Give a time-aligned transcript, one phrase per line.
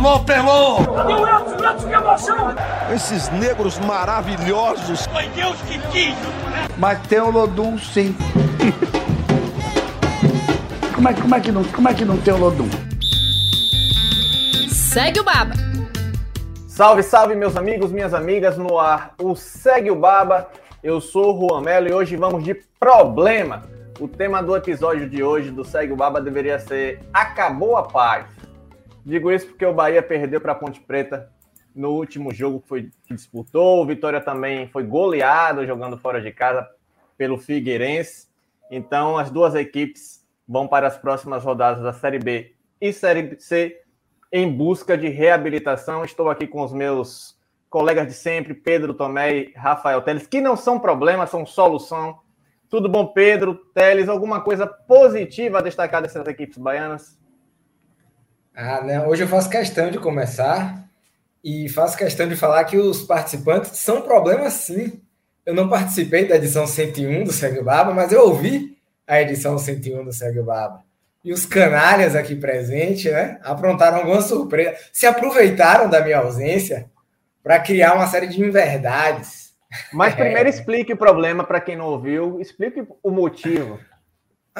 [0.00, 0.78] Alô, Pelô!
[1.78, 2.54] que emoção!
[2.90, 5.04] Esses negros maravilhosos.
[5.04, 6.14] Foi Deus que quis.
[6.78, 8.16] Mas tem o Lodum, sim.
[10.94, 12.70] como, é, como, é que não, como é que não tem o Lodum?
[14.70, 15.52] Segue o Baba.
[16.66, 19.12] Salve, salve, meus amigos, minhas amigas, no ar.
[19.20, 20.48] O Segue o Baba.
[20.82, 23.64] Eu sou o Juan Melo e hoje vamos de problema.
[24.00, 28.40] O tema do episódio de hoje do Segue o Baba deveria ser Acabou a Paz.
[29.04, 31.30] Digo isso porque o Bahia perdeu para a Ponte Preta
[31.74, 33.82] no último jogo que, foi, que disputou.
[33.82, 36.68] O Vitória também foi goleado jogando fora de casa
[37.16, 38.28] pelo Figueirense.
[38.70, 43.80] Então, as duas equipes vão para as próximas rodadas da Série B e Série C
[44.32, 46.04] em busca de reabilitação.
[46.04, 47.38] Estou aqui com os meus
[47.68, 52.18] colegas de sempre, Pedro Tomé e Rafael Teles, que não são problemas, são solução.
[52.68, 54.08] Tudo bom, Pedro, Teles?
[54.08, 57.19] Alguma coisa positiva a destacar dessas equipes baianas?
[58.54, 59.06] Ah, né?
[59.06, 60.84] Hoje eu faço questão de começar
[61.42, 65.00] e faço questão de falar que os participantes são problemas sim.
[65.46, 70.04] Eu não participei da edição 101 do Segue Baba, mas eu ouvi a edição 101
[70.04, 70.82] do Segue Baba.
[71.24, 76.90] E os canalhas aqui presentes, né, aprontaram alguma surpresa, se aproveitaram da minha ausência
[77.42, 79.52] para criar uma série de inverdades.
[79.92, 80.50] Mas primeiro é.
[80.50, 83.78] explique o problema para quem não ouviu, explique o motivo.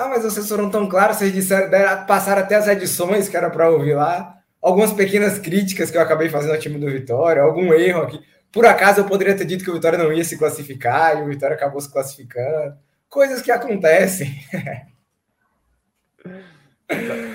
[0.00, 1.68] Ah, mas vocês foram tão claros, vocês disseram,
[2.06, 4.34] passaram até as edições que era para ouvir lá.
[4.62, 8.18] Algumas pequenas críticas que eu acabei fazendo ao time do Vitória, algum erro aqui.
[8.50, 11.26] Por acaso eu poderia ter dito que o Vitória não ia se classificar e o
[11.26, 12.76] Vitória acabou se classificando.
[13.10, 14.34] Coisas que acontecem.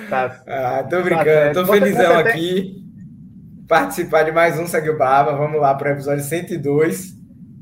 [0.10, 2.84] Tá, ah, tô brincando, tô felizão aqui.
[3.70, 5.32] Participar de mais um Segue o Baba.
[5.32, 7.14] Vamos lá para o episódio 102.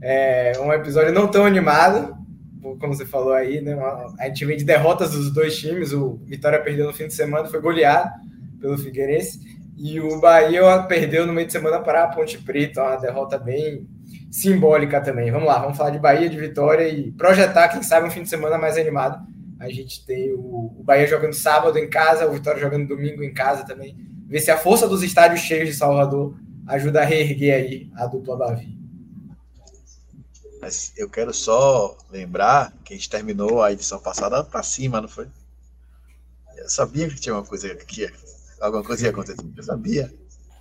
[0.02, 2.17] É um episódio não tão animado,
[2.80, 3.78] como você falou aí, né?
[4.19, 5.92] A gente vem de derrotas dos dois times.
[5.94, 8.09] O Vitória perdeu no fim de semana, foi goleado
[8.59, 9.39] pelo Figueirense.
[9.78, 13.88] E o Bahia perdeu no meio de semana para a Ponte Preta, uma derrota bem
[14.32, 15.32] simbólica também.
[15.32, 18.30] Vamos lá, vamos falar de Bahia, de Vitória e projetar, quem sabe, um fim de
[18.30, 19.26] semana mais animado.
[19.59, 23.33] A gente tem o, o Bahia jogando sábado em casa, o Vitória jogando domingo em
[23.33, 23.95] casa também.
[24.27, 26.36] Ver se a força dos estádios cheios de Salvador
[26.67, 28.83] ajuda a reerguer aí a dupla Bavi.
[30.64, 35.10] Mas eu quero só lembrar que a gente terminou a edição passada para cima, não
[35.10, 35.28] foi?
[36.56, 38.10] Eu sabia que tinha uma coisa que
[38.62, 39.46] alguma coisa ia acontecer.
[39.58, 40.14] Eu sabia.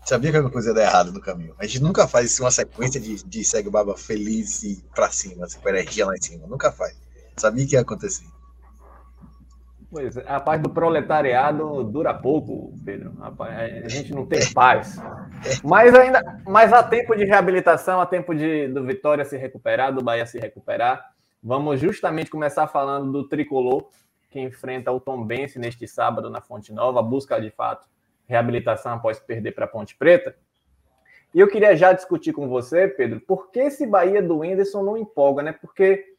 [0.04, 1.54] Sabia que alguma coisa ia dar errado no caminho.
[1.56, 5.60] A gente nunca faz uma sequência de, de segue baba feliz e para cima, assim,
[5.60, 6.48] com energia lá em cima.
[6.48, 6.96] Nunca faz.
[7.36, 8.26] Sabia que ia acontecer.
[9.92, 13.12] Pois é, a paz do proletariado dura pouco, Pedro.
[13.20, 14.96] A gente não tem paz.
[15.62, 20.02] Mas ainda, mas há tempo de reabilitação, há tempo de do Vitória se recuperar, do
[20.02, 21.12] Bahia se recuperar.
[21.42, 23.90] Vamos justamente começar falando do tricolor
[24.30, 27.86] que enfrenta o Tombense neste sábado na Fonte Nova, busca de fato
[28.26, 30.34] reabilitação após perder para a Ponte Preta.
[31.34, 34.96] E eu queria já discutir com você, Pedro, por que esse Bahia do Enderson não
[34.96, 35.52] empolga, né?
[35.52, 36.11] Porque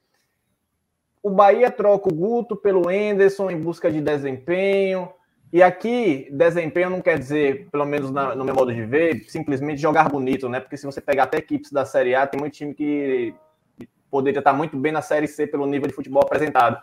[1.24, 5.10] o Bahia troca o Guto pelo Enderson em busca de desempenho.
[5.54, 9.82] E aqui, desempenho não quer dizer, pelo menos na, no meu modo de ver, simplesmente
[9.82, 10.60] jogar bonito, né?
[10.60, 13.34] Porque se você pegar até equipes da Série A, tem muito time que
[14.12, 16.82] poderia estar muito bem na Série C pelo nível de futebol apresentado.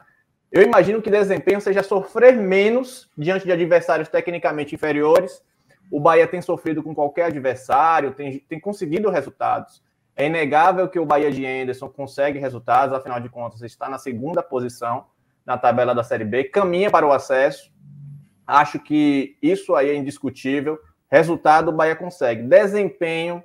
[0.50, 5.42] Eu imagino que desempenho seja sofrer menos diante de adversários tecnicamente inferiores.
[5.90, 9.82] O Bahia tem sofrido com qualquer adversário, tem, tem conseguido resultados.
[10.20, 14.42] É inegável que o Bahia de Anderson consegue resultados, afinal de contas, está na segunda
[14.42, 15.06] posição
[15.47, 17.72] na tabela da Série B, caminha para o acesso.
[18.47, 20.78] Acho que isso aí é indiscutível.
[21.10, 22.42] Resultado, o Bahia consegue.
[22.42, 23.42] Desempenho,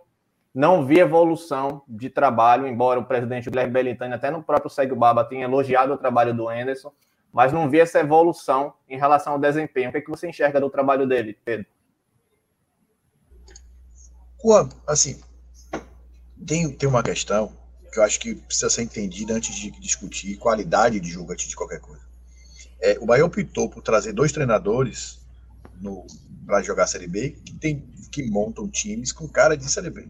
[0.53, 5.24] não vi evolução de trabalho, embora o presidente Guilherme Bellintani, até no próprio Segue Baba,
[5.24, 6.92] tenha elogiado o trabalho do Anderson,
[7.31, 9.88] mas não vi essa evolução em relação ao desempenho.
[9.88, 11.68] O que, é que você enxerga do trabalho dele, Pedro?
[14.86, 15.22] Assim,
[16.45, 17.51] tem, tem uma questão
[17.91, 21.56] que eu acho que precisa ser entendida antes de discutir qualidade de jogo antes de
[21.56, 22.03] qualquer coisa.
[22.81, 25.19] É, o Bahia optou por trazer dois treinadores
[26.45, 27.80] para jogar a Série B que, tem,
[28.12, 30.07] que montam times com cara de Série B.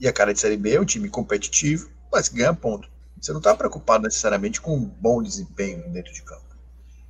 [0.00, 2.88] E a cara de Série B é um time competitivo, mas que ganha ponto.
[3.20, 6.44] Você não está preocupado necessariamente com um bom desempenho dentro de campo.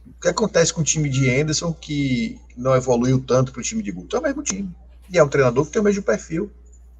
[0.06, 3.82] O que acontece com o time de Anderson que não evoluiu tanto para o time
[3.82, 4.16] de Guto?
[4.16, 4.74] É o mesmo time.
[5.10, 6.50] E é um treinador que tem o mesmo perfil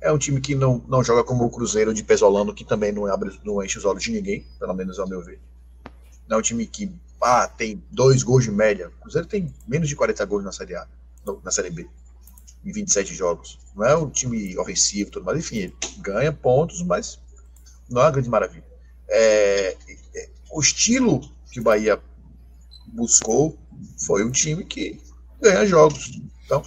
[0.04, 3.06] é um time que não, não joga como o Cruzeiro de Pesolano, que também não,
[3.06, 5.40] abre, não enche os olhos de ninguém, pelo menos ao meu ver.
[6.28, 8.88] Não é um time que ah, tem dois gols de média.
[8.88, 10.86] O Cruzeiro tem menos de 40 gols na Série A,
[11.42, 11.88] na Série B,
[12.66, 13.58] em 27 jogos.
[13.74, 15.38] Não é um time ofensivo, tudo mais.
[15.38, 17.18] Enfim, ganha pontos, mas
[17.88, 18.64] não é uma grande maravilha.
[19.08, 19.74] É,
[20.14, 21.98] é, o estilo que o Bahia
[22.88, 23.58] buscou
[24.04, 25.00] foi um time que
[25.40, 26.20] ganha jogos.
[26.44, 26.62] Então,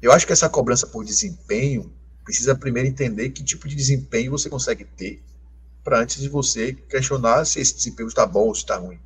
[0.00, 1.92] Eu acho que essa cobrança por desempenho
[2.28, 5.22] precisa primeiro entender que tipo de desempenho você consegue ter
[5.82, 9.00] para antes de você questionar se esse desempenho está bom ou se está ruim.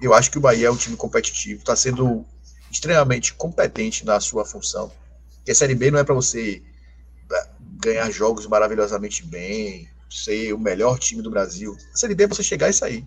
[0.00, 2.24] Eu acho que o Bahia é um time competitivo, está sendo
[2.70, 4.90] extremamente competente na sua função.
[5.46, 6.62] E a Série B não é para você
[7.30, 7.48] é,
[7.78, 11.76] ganhar jogos maravilhosamente bem, ser o melhor time do Brasil.
[11.92, 13.06] A Série B é você chegar e sair.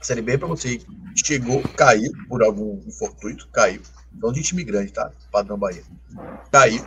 [0.00, 0.80] A Série B é para você
[1.14, 3.82] chegou, caiu por algum fortuito, caiu.
[4.12, 5.12] Não de time grande, tá?
[5.30, 5.84] Padrão Bahia.
[6.50, 6.84] Caiu.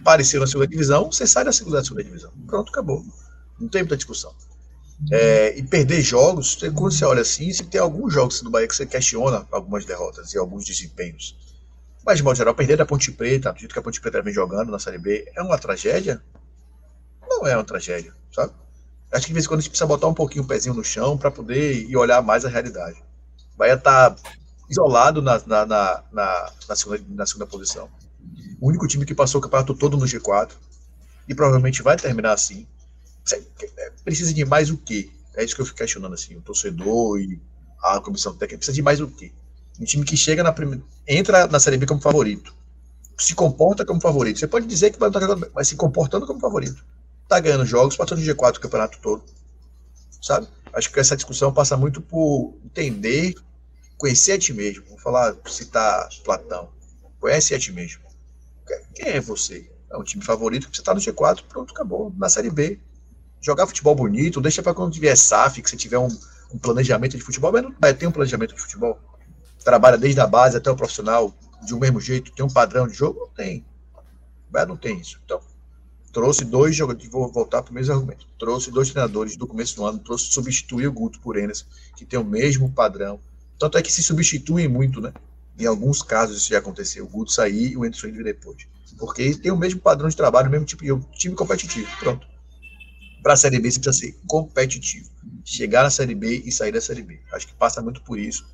[0.00, 2.32] Apareceu na segunda divisão, você sai da segunda, da segunda divisão.
[2.46, 3.04] Pronto, acabou.
[3.58, 4.34] Não tem muita discussão.
[5.10, 8.76] É, e perder jogos, quando você olha assim, se tem alguns jogos do Bahia que
[8.76, 11.36] você questiona algumas derrotas e alguns desempenhos.
[12.04, 14.32] Mas, de modo geral, perder da Ponte Preta, do jeito que a Ponte Preta vem
[14.32, 16.22] jogando na Série B, é uma tragédia?
[17.26, 18.52] Não é uma tragédia, sabe?
[19.10, 20.84] Acho que de vez em quando a gente precisa botar um pouquinho o pezinho no
[20.84, 23.02] chão para poder ir olhar mais a realidade.
[23.54, 24.14] O Bahia está
[24.68, 27.88] isolado na, na, na, na, na, segunda, na segunda posição.
[28.64, 30.52] O único time que passou o campeonato todo no G4
[31.28, 32.66] e provavelmente vai terminar assim.
[33.30, 35.10] É, precisa de mais o quê?
[35.36, 37.38] É isso que eu fico questionando assim, o torcedor e
[37.82, 39.32] a comissão técnica precisa de mais o quê?
[39.78, 42.54] Um time que chega na primeira, entra na Série B como favorito,
[43.18, 44.38] se comporta como favorito.
[44.38, 45.20] Você pode dizer que vai estar
[45.54, 46.82] mas se comportando como favorito.
[47.28, 49.24] Tá ganhando jogos, passou no G4 o campeonato todo.
[50.22, 50.48] Sabe?
[50.72, 53.34] Acho que essa discussão passa muito por entender,
[53.98, 54.86] conhecer a ti mesmo.
[54.88, 56.70] Vou falar, citar Platão.
[57.20, 58.03] Conhece a ti mesmo.
[58.94, 59.70] Quem é você?
[59.90, 62.12] É um time favorito que você tá no G4, pronto, acabou.
[62.16, 62.80] Na Série B.
[63.40, 66.08] Jogar futebol bonito, deixa para quando tiver SAF, que você tiver um,
[66.52, 68.98] um planejamento de futebol, mas não ter um planejamento de futebol
[69.64, 71.34] trabalha desde a base até o profissional
[71.64, 73.20] de um mesmo jeito, tem um padrão de jogo?
[73.20, 73.64] Não tem.
[74.52, 75.18] Mas não tem isso.
[75.24, 75.40] Então,
[76.12, 79.86] trouxe dois jogadores, vou voltar para o mesmo argumento, trouxe dois treinadores do começo do
[79.86, 81.66] ano, trouxe substituir o Guto por Enes,
[81.96, 83.18] que tem o mesmo padrão.
[83.58, 85.12] Tanto é que se substituem muito, né?
[85.58, 88.66] Em alguns casos isso já aconteceu, o Guto sair e o Anderson vir depois.
[88.98, 91.88] Porque tem o mesmo padrão de trabalho, o mesmo tipo de time competitivo.
[91.98, 92.26] Pronto.
[93.22, 95.08] Para a Série B você precisa ser competitivo.
[95.44, 97.20] Chegar na Série B e sair da Série B.
[97.32, 98.44] Acho que passa muito por isso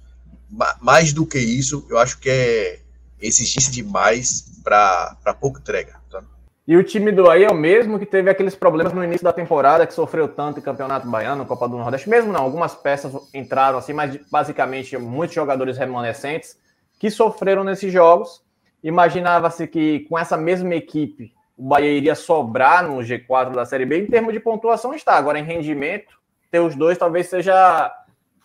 [0.81, 2.81] mais do que isso, eu acho que é
[3.21, 5.95] exigência demais para pouca entrega.
[6.11, 6.23] Tá?
[6.67, 9.33] E o time do Bahia é o mesmo que teve aqueles problemas no início da
[9.33, 12.09] temporada, que sofreu tanto em Campeonato Baiano, Copa do Nordeste.
[12.09, 16.57] Mesmo não, algumas peças entraram assim, mas basicamente muitos jogadores remanescentes
[17.01, 18.43] que sofreram nesses jogos.
[18.85, 24.03] Imaginava-se que com essa mesma equipe o Bahia iria sobrar no G4 da Série B.
[24.03, 25.15] Em termos de pontuação, está.
[25.15, 26.15] Agora, em rendimento,
[26.51, 27.93] ter os dois talvez seja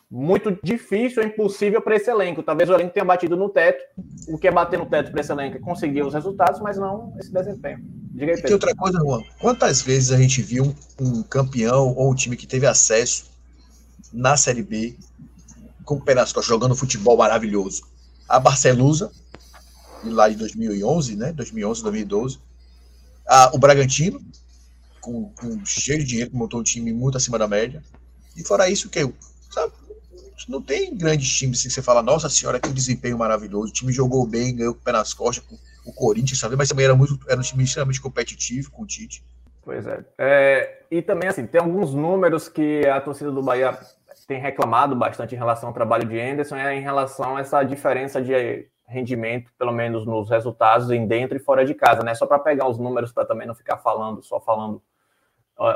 [0.10, 2.42] muito difícil ou impossível para esse elenco.
[2.42, 3.84] Talvez o elenco tenha batido no teto.
[4.30, 7.14] O que é bater no teto para esse elenco é conseguir os resultados, mas não
[7.20, 7.80] esse desempenho.
[8.14, 8.52] Diga aí, Pedro.
[8.52, 12.48] E outra coisa, Juan, quantas vezes a gente viu um, campeão ou um time que
[12.48, 13.32] teve acesso
[14.14, 14.96] na Série B
[15.84, 17.95] com o pé nas costas, jogando futebol maravilhoso?
[18.28, 19.12] A Barcelusa,
[20.04, 21.32] lá em 2011, né?
[21.34, 22.40] 2011, 2012.
[23.28, 24.22] A, o Bragantino,
[25.02, 27.84] com, com cheio de dinheiro, que montou um time muito acima da média.
[28.36, 29.00] E fora isso, que
[29.50, 29.74] sabe?
[30.50, 33.92] não tem grandes times assim, que você fala, nossa senhora, que desempenho maravilhoso, o time
[33.92, 35.58] jogou bem, ganhou com o pé nas costas, com
[35.90, 36.56] o Corinthians, sabe?
[36.56, 39.24] Mas também era, muito, era um time extremamente competitivo com o Tite.
[39.64, 40.06] Pois é.
[40.18, 40.82] é.
[40.92, 43.80] E também, assim, tem alguns números que a torcida do Bahia
[44.28, 48.22] tem reclamado bastante em relação ao trabalho de Anderson, é em relação a essa diferença
[48.22, 52.14] de rendimento, pelo menos nos resultados, em dentro e fora de casa, né?
[52.14, 54.82] Só para pegar os números para também não ficar falando, só falando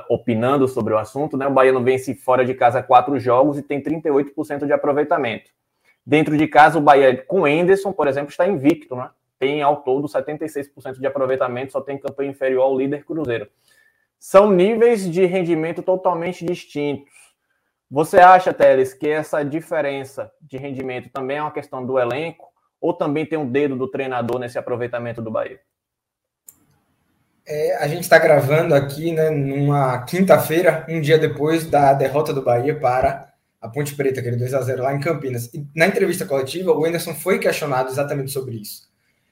[0.09, 1.47] opinando sobre o assunto, né?
[1.47, 5.51] O Bahia não vence fora de casa quatro jogos e tem 38% de aproveitamento.
[6.05, 9.09] Dentro de casa, o Bahia com Enderson, por exemplo, está invicto, né?
[9.37, 13.47] Tem ao todo 76% de aproveitamento, só tem campanha inferior ao líder Cruzeiro.
[14.19, 17.13] São níveis de rendimento totalmente distintos.
[17.91, 22.47] Você acha, Teles, que essa diferença de rendimento também é uma questão do elenco
[22.79, 25.59] ou também tem um dedo do treinador nesse aproveitamento do Bahia?
[27.47, 32.43] É, a gente está gravando aqui né, numa quinta-feira, um dia depois da derrota do
[32.43, 35.51] Bahia para a Ponte Preta, aquele 2 a 0 lá em Campinas.
[35.51, 38.87] E na entrevista coletiva, o Anderson foi questionado exatamente sobre isso.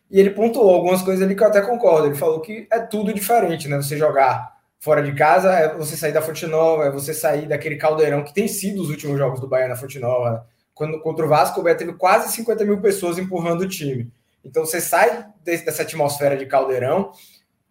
[0.10, 2.08] E ele pontuou algumas coisas ali que eu até concordo.
[2.08, 3.78] Ele falou que é tudo diferente, né?
[3.78, 7.78] Você jogar fora de casa, é você sair da Fonte Nova, é você sair daquele
[7.78, 10.46] caldeirão que tem sido os últimos jogos do Bahia na Fonte Nova.
[10.74, 14.12] Quando, contra o Vasco, o Bahia teve quase 50 mil pessoas empurrando o time.
[14.44, 17.12] Então você sai dessa atmosfera de caldeirão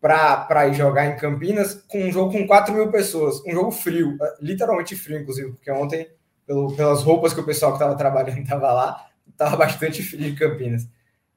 [0.00, 4.16] para ir jogar em Campinas com um jogo com 4 mil pessoas, um jogo frio,
[4.20, 6.08] é, literalmente frio, inclusive, porque ontem,
[6.46, 10.34] pelo, pelas roupas que o pessoal que estava trabalhando estava lá, estava bastante frio em
[10.34, 10.86] Campinas.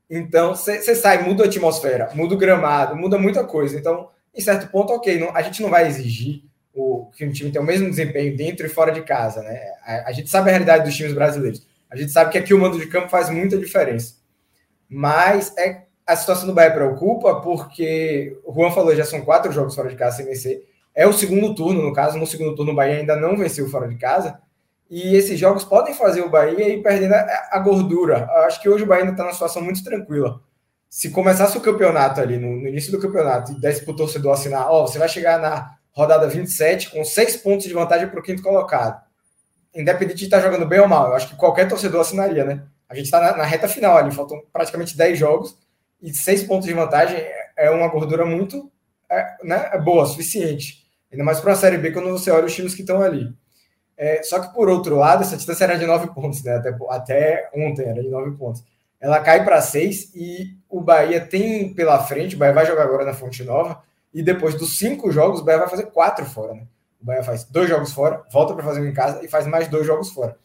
[0.10, 3.78] Então, você sai, muda a atmosfera, muda o gramado, muda muita coisa.
[3.78, 6.44] Então, em certo ponto, ok, não, a gente não vai exigir
[6.74, 9.60] o, que um time tenha o mesmo desempenho dentro e fora de casa, né?
[9.84, 11.68] A, a gente sabe a realidade dos times brasileiros.
[11.90, 14.16] A gente sabe que aqui o mando de campo faz muita diferença.
[14.88, 19.76] Mas é a situação do Bahia preocupa porque o Juan falou já são quatro jogos
[19.76, 20.68] fora de casa sem vencer.
[20.96, 23.88] É o segundo turno, no caso, no segundo turno o Bahia ainda não venceu fora
[23.88, 24.40] de casa.
[24.90, 28.28] E esses jogos podem fazer o Bahia ir perdendo a, a gordura.
[28.36, 30.42] Eu acho que hoje o Bahia ainda está numa situação muito tranquila.
[30.90, 34.34] Se começasse o campeonato ali, no, no início do campeonato, e desse para o torcedor
[34.34, 38.24] assinar, ó, você vai chegar na rodada 27 com seis pontos de vantagem para o
[38.24, 39.00] quinto colocado.
[39.76, 42.64] Independente de estar tá jogando bem ou mal, eu acho que qualquer torcedor assinaria, né?
[42.90, 45.56] A gente está na, na, reta final ali, faltam praticamente 10 jogos
[46.02, 47.24] e seis pontos de vantagem
[47.56, 48.72] é uma gordura muito
[49.10, 50.88] é, né, é boa, suficiente.
[51.12, 53.32] Ainda mais para a Série B quando você olha os times que estão ali.
[53.98, 56.56] É, só que, por outro lado, essa distância era de 9 pontos, né?
[56.56, 58.64] Até, até ontem era de 9 pontos.
[59.00, 63.06] Ela cai para 6 e o Bahia tem pela frente, o Bahia vai jogar agora
[63.06, 63.82] na Fonte Nova,
[64.14, 66.64] e depois dos cinco jogos, o Bahia vai fazer quatro fora, né?
[67.02, 69.68] O Bahia faz dois jogos fora, volta para fazer um em casa e faz mais
[69.68, 70.36] dois jogos fora.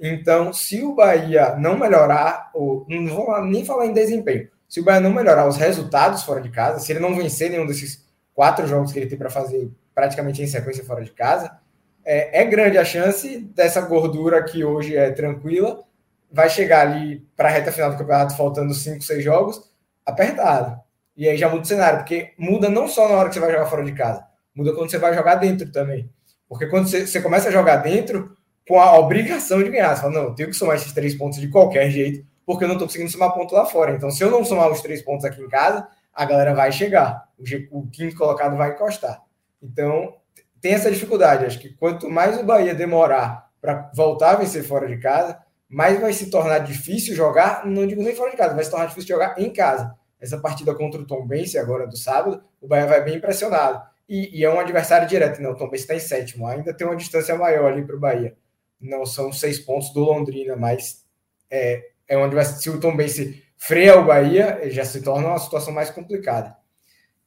[0.00, 4.84] Então, se o Bahia não melhorar, ou não vou nem falar em desempenho, se o
[4.84, 8.04] Bahia não melhorar os resultados fora de casa, se ele não vencer nenhum desses
[8.34, 11.56] quatro jogos que ele tem para fazer praticamente em sequência fora de casa,
[12.04, 15.84] é, é, grande a chance dessa gordura que hoje é tranquila,
[16.32, 19.70] vai chegar ali para a reta final do campeonato, faltando cinco, seis jogos,
[20.04, 20.80] apertado.
[21.16, 23.52] E aí já muda o cenário, porque muda não só na hora que você vai
[23.52, 24.24] jogar fora de casa,
[24.54, 26.10] muda quando você vai jogar dentro também.
[26.48, 28.36] Porque quando você, você começa a jogar dentro,
[28.66, 31.38] com a obrigação de ganhar, você fala, não, eu tenho que somar esses três pontos
[31.38, 33.92] de qualquer jeito, porque eu não estou conseguindo somar ponto lá fora.
[33.92, 37.28] Então, se eu não somar os três pontos aqui em casa, a galera vai chegar,
[37.38, 39.22] o, o quinto colocado vai encostar.
[39.62, 40.14] Então,
[40.60, 41.44] tem essa dificuldade.
[41.44, 45.38] Acho que quanto mais o Bahia demorar para voltar a vencer fora de casa,
[45.72, 48.86] mais vai se tornar difícil jogar, não digo nem fora de casa, vai se tornar
[48.86, 52.86] difícil jogar em casa essa partida contra o Tom Bense agora do sábado, o Bahia
[52.86, 53.82] vai bem impressionado.
[54.08, 55.48] E, e é um adversário direto, né?
[55.48, 58.36] O Tom Bense está em sétimo, ainda tem uma distância maior ali para o Bahia.
[58.80, 61.04] Não são seis pontos do Londrina, mas
[61.50, 62.62] é, é um adversário.
[62.62, 66.56] Se o Tom Bense freia o Bahia, já se torna uma situação mais complicada.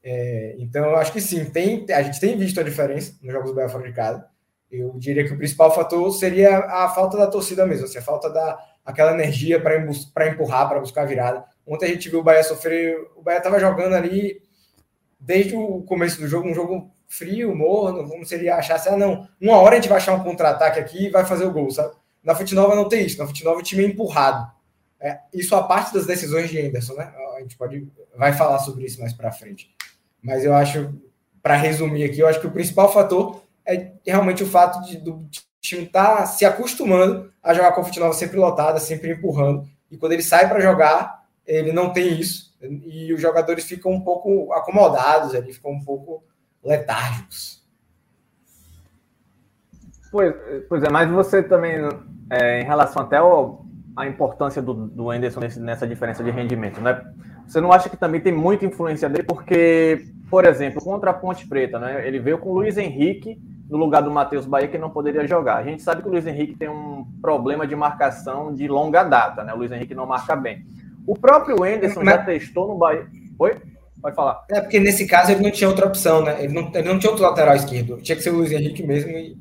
[0.01, 3.49] É, então, eu acho que sim, tem, a gente tem visto a diferença nos jogos
[3.49, 4.25] do Bahia fora de casa.
[4.72, 8.29] Eu diria que o principal fator seria a falta da torcida mesmo, assim, a falta
[8.29, 11.43] da aquela energia para empurrar, para buscar a virada.
[11.65, 12.95] Ontem a gente viu o Bahia sofrer.
[13.15, 14.41] O Bahia estava jogando ali
[15.19, 19.27] desde o começo do jogo, um jogo frio, morno, como seria achar assim, ah, não,
[19.41, 21.95] uma hora a gente vai achar um contra-ataque aqui e vai fazer o gol, sabe?
[22.24, 24.51] Na Fute Nova não tem isso, na Fute Nova o time é empurrado.
[25.00, 27.12] É, isso a parte das decisões de Anderson, né?
[27.38, 29.75] A gente pode, vai falar sobre isso mais para frente.
[30.22, 30.93] Mas eu acho,
[31.41, 35.27] para resumir aqui, eu acho que o principal fator é realmente o fato de, do
[35.60, 39.67] time estar tá se acostumando a jogar com a Fute Nova sempre lotada, sempre empurrando.
[39.89, 42.55] E quando ele sai para jogar, ele não tem isso.
[42.62, 46.24] E os jogadores ficam um pouco acomodados, eles ficam um pouco
[46.63, 47.63] letárgicos.
[50.12, 50.34] Pois,
[50.69, 51.75] pois é, mas você também,
[52.29, 56.81] é, em relação até ao, a importância do, do Anderson nesse, nessa diferença de rendimento,
[56.81, 57.03] né?
[57.48, 59.24] Você não acha que também tem muita influência dele?
[59.24, 62.07] Porque, por exemplo, contra a Ponte Preta, né?
[62.07, 65.57] Ele veio com o Luiz Henrique no lugar do Matheus Bahia, que não poderia jogar.
[65.57, 69.43] A gente sabe que o Luiz Henrique tem um problema de marcação de longa data,
[69.43, 69.53] né?
[69.53, 70.65] O Luiz Henrique não marca bem.
[71.05, 72.15] O próprio Enderson Mas...
[72.15, 73.07] já testou no Bahia.
[73.39, 73.57] Oi?
[74.01, 74.45] Pode falar.
[74.51, 76.43] É porque nesse caso ele não tinha outra opção, né?
[76.43, 77.98] Ele não, ele não tinha outro lateral esquerdo.
[78.01, 79.10] Tinha que ser o Luiz Henrique mesmo.
[79.12, 79.38] E...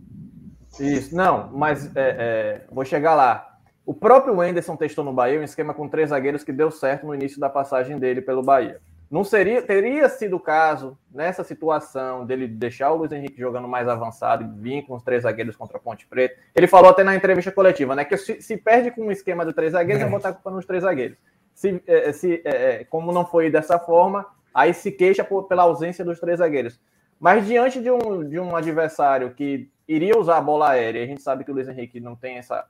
[0.80, 3.46] Isso, não, mas é, é, vou chegar lá.
[3.84, 7.14] O próprio Enderson testou no Bahia um esquema com três zagueiros que deu certo no
[7.14, 8.80] início da passagem dele pelo Bahia.
[9.10, 13.86] Não seria, teria sido o caso nessa situação dele deixar o Luiz Henrique jogando mais
[13.88, 16.36] avançado e vir com os três zagueiros contra a Ponte Preta.
[16.54, 18.04] Ele falou até na entrevista coletiva, né?
[18.04, 20.04] Que se, se perde com um esquema de três zagueiros, é.
[20.04, 21.16] vai botar a culpa nos três zagueiros.
[21.54, 25.62] Se, é, se é, é, como não foi dessa forma, aí se queixa por, pela
[25.62, 26.80] ausência dos três zagueiros.
[27.20, 31.22] Mas diante de um, de um adversário que iria usar a bola aérea, a gente
[31.22, 32.66] sabe que o Luiz Henrique não tem essa,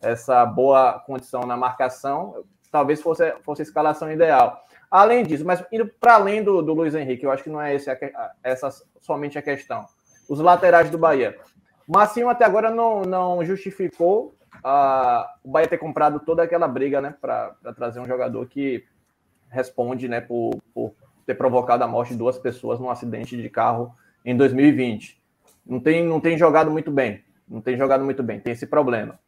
[0.00, 4.64] essa boa condição na marcação, talvez fosse, fosse a escalação ideal.
[4.90, 7.74] Além disso, mas indo para além do, do Luiz Henrique, eu acho que não é
[7.74, 7.88] esse
[8.42, 8.70] essa
[9.00, 9.86] somente a questão.
[10.28, 11.38] Os laterais do Bahia.
[11.86, 17.14] Massinho até agora não, não justificou a, o Bahia ter comprado toda aquela briga, né,
[17.20, 18.84] para trazer um jogador que
[19.48, 20.94] responde, né, por, por
[21.26, 23.94] ter provocado a morte de duas pessoas num acidente de carro
[24.24, 25.20] em 2020.
[25.66, 29.18] Não tem, não tem jogado muito bem, não tem jogado muito bem, tem esse problema.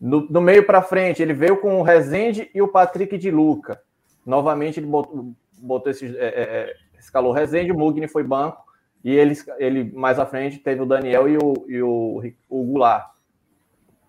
[0.00, 3.80] No, no meio para frente, ele veio com o Rezende e o Patrick de Luca.
[4.24, 8.64] Novamente, ele botou, botou esse, é, é, é escalou o Rezende, o Mugni foi banco,
[9.02, 13.10] e ele, ele mais à frente teve o Daniel e o, e o, o Goulart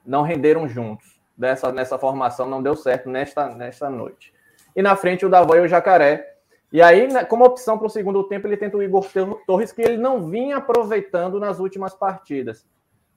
[0.06, 1.16] não renderam juntos.
[1.38, 4.34] Dessa, nessa formação não deu certo nesta, nesta noite.
[4.74, 6.36] E na frente o Davó e o Jacaré.
[6.72, 9.06] E aí, né, como opção para o segundo tempo, ele tenta o Igor
[9.46, 12.66] Torres, que ele não vinha aproveitando nas últimas partidas.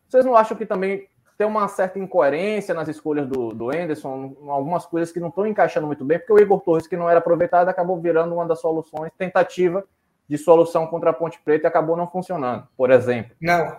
[0.09, 4.85] Vocês não acham que também tem uma certa incoerência nas escolhas do, do Anderson, algumas
[4.85, 7.69] coisas que não estão encaixando muito bem, porque o Igor Torres, que não era aproveitado,
[7.69, 9.85] acabou virando uma das soluções, tentativa
[10.29, 13.37] de solução contra a Ponte Preta e acabou não funcionando, por exemplo.
[13.41, 13.77] Não,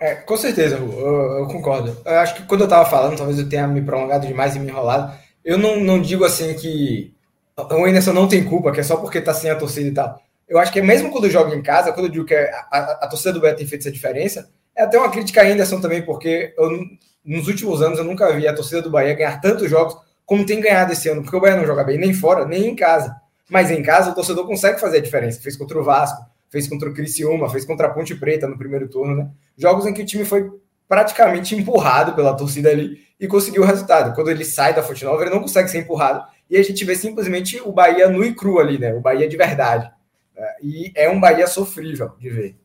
[0.00, 1.96] é, com certeza, eu, eu, concordo.
[2.04, 4.68] Eu acho que quando eu estava falando, talvez eu tenha me prolongado demais e me
[4.68, 7.14] enrolado, eu não, não digo assim que
[7.56, 10.20] o Anderson não tem culpa, que é só porque está sem a torcida e tal.
[10.48, 13.08] Eu acho que mesmo quando joga em casa, quando eu digo que a, a, a
[13.08, 16.54] torcida do Beto tem feito essa diferença, é até uma crítica a Anderson também, porque
[16.56, 16.84] eu,
[17.24, 20.60] nos últimos anos eu nunca vi a torcida do Bahia ganhar tantos jogos como tem
[20.60, 23.14] ganhado esse ano, porque o Bahia não joga bem nem fora, nem em casa.
[23.48, 25.40] Mas em casa o torcedor consegue fazer a diferença.
[25.40, 28.88] Fez contra o Vasco, fez contra o Criciúma, fez contra a Ponte Preta no primeiro
[28.88, 29.30] turno, né?
[29.56, 30.50] Jogos em que o time foi
[30.88, 34.14] praticamente empurrado pela torcida ali e conseguiu o resultado.
[34.14, 36.94] Quando ele sai da Fonte Nova, ele não consegue ser empurrado e a gente vê
[36.96, 38.92] simplesmente o Bahia nu e cru ali, né?
[38.94, 39.90] O Bahia de verdade.
[40.36, 42.56] É, e é um Bahia sofrível de ver.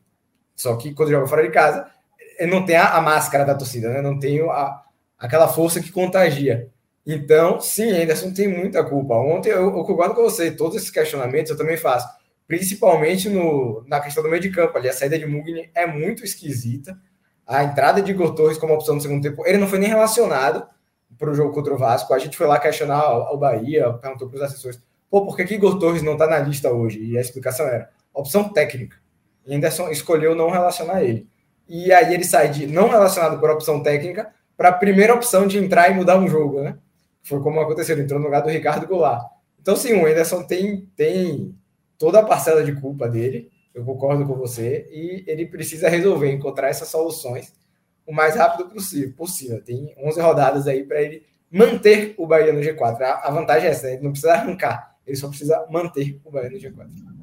[0.54, 1.86] Só que quando joga fora de casa,
[2.42, 4.02] ele não tem a, a máscara da torcida, né?
[4.02, 4.82] Não tem a,
[5.16, 6.68] aquela força que contagia.
[7.06, 9.14] Então, sim, Anderson tem muita culpa.
[9.14, 12.08] Ontem eu, eu concordo com você, todos esses questionamentos eu também faço.
[12.48, 14.88] Principalmente no, na questão do meio de campo ali.
[14.88, 16.98] A saída de Mugni é muito esquisita.
[17.46, 20.66] A entrada de Igor Torres como opção no segundo tempo, ele não foi nem relacionado
[21.16, 22.12] para o jogo contra o Vasco.
[22.12, 25.54] A gente foi lá questionar o Bahia, perguntou para os assessores, pô, por que, que
[25.54, 27.00] Igor Torres não está na lista hoje?
[27.04, 28.96] E a explicação era, opção técnica.
[29.48, 31.30] Anderson escolheu não relacionar ele.
[31.74, 35.56] E aí ele sai de não relacionado por opção técnica para a primeira opção de
[35.56, 36.76] entrar e mudar um jogo, né?
[37.22, 39.26] Foi como aconteceu, ele entrou no lugar do Ricardo Goulart.
[39.58, 41.56] Então, sim, o Anderson tem, tem
[41.96, 46.68] toda a parcela de culpa dele, eu concordo com você, e ele precisa resolver, encontrar
[46.68, 47.54] essas soluções
[48.06, 49.14] o mais rápido possível.
[49.14, 49.64] possível.
[49.64, 53.00] Tem 11 rodadas aí para ele manter o Bahia no G4.
[53.00, 53.94] A, vantagem é essa, né?
[53.94, 57.21] ele não precisa arrancar, ele só precisa manter o Bahia no G4.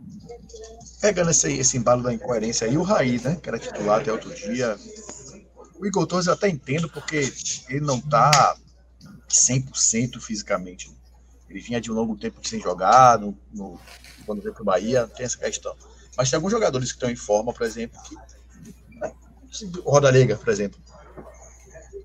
[1.01, 4.33] Pegando esse, esse embalo da incoerência aí, o Raí, né, que era titular até outro
[4.33, 4.77] dia,
[5.79, 7.31] o Igor Torres eu até entendo, porque
[7.69, 8.57] ele não tá
[9.29, 10.91] 100% fisicamente.
[11.49, 13.79] Ele vinha de um longo tempo sem jogar, no, no,
[14.25, 15.75] quando veio para o Bahia, tem essa questão.
[16.17, 18.15] Mas tem alguns jogadores que estão em forma, por exemplo, que
[19.83, 20.79] o Roda Liga, por exemplo.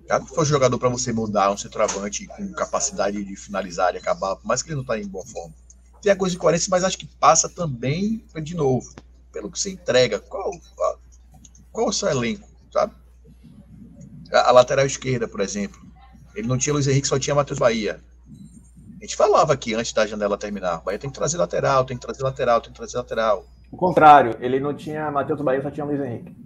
[0.06, 4.46] Caso for jogador para você mudar um centroavante com capacidade de finalizar e acabar, por
[4.46, 5.54] mais que ele não está em boa forma.
[6.04, 8.94] Tem a coisa de coerência, mas acho que passa também, de novo,
[9.32, 10.18] pelo que você entrega.
[10.18, 11.00] Qual, qual,
[11.72, 12.92] qual é o seu elenco, sabe?
[14.30, 15.80] A, a, lateral esquerda, por exemplo.
[16.34, 18.04] Ele não tinha Luiz Henrique, só tinha Matheus Bahia.
[19.00, 20.82] A gente falava aqui antes da janela terminar.
[20.82, 23.46] Bahia tem que trazer lateral, tem que trazer lateral, tem que trazer lateral.
[23.72, 26.36] O contrário, ele não tinha Matheus Bahia, só tinha Luiz Henrique.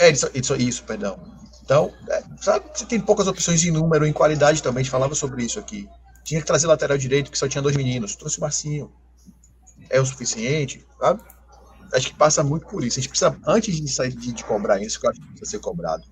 [0.00, 1.16] É, isso, isso, isso perdão.
[1.62, 5.14] Então, é, sabe, você tem poucas opções em número, em qualidade também, a gente falava
[5.14, 5.88] sobre isso aqui.
[6.26, 8.16] Tinha que trazer lateral direito, que só tinha dois meninos.
[8.16, 8.92] Trouxe o Marcinho.
[9.88, 11.22] É o suficiente, sabe?
[11.92, 12.98] Acho que passa muito por isso.
[12.98, 15.52] A gente precisa, antes de sair de, de cobrar isso, que eu acho que precisa
[15.52, 16.04] ser cobrado,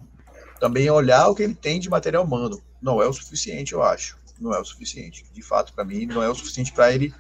[0.61, 2.63] também olhar o que ele tem de material humano.
[2.81, 4.17] Não é o suficiente, eu acho.
[4.39, 5.25] Não é o suficiente.
[5.33, 7.13] De fato, para mim, não é o suficiente para ele,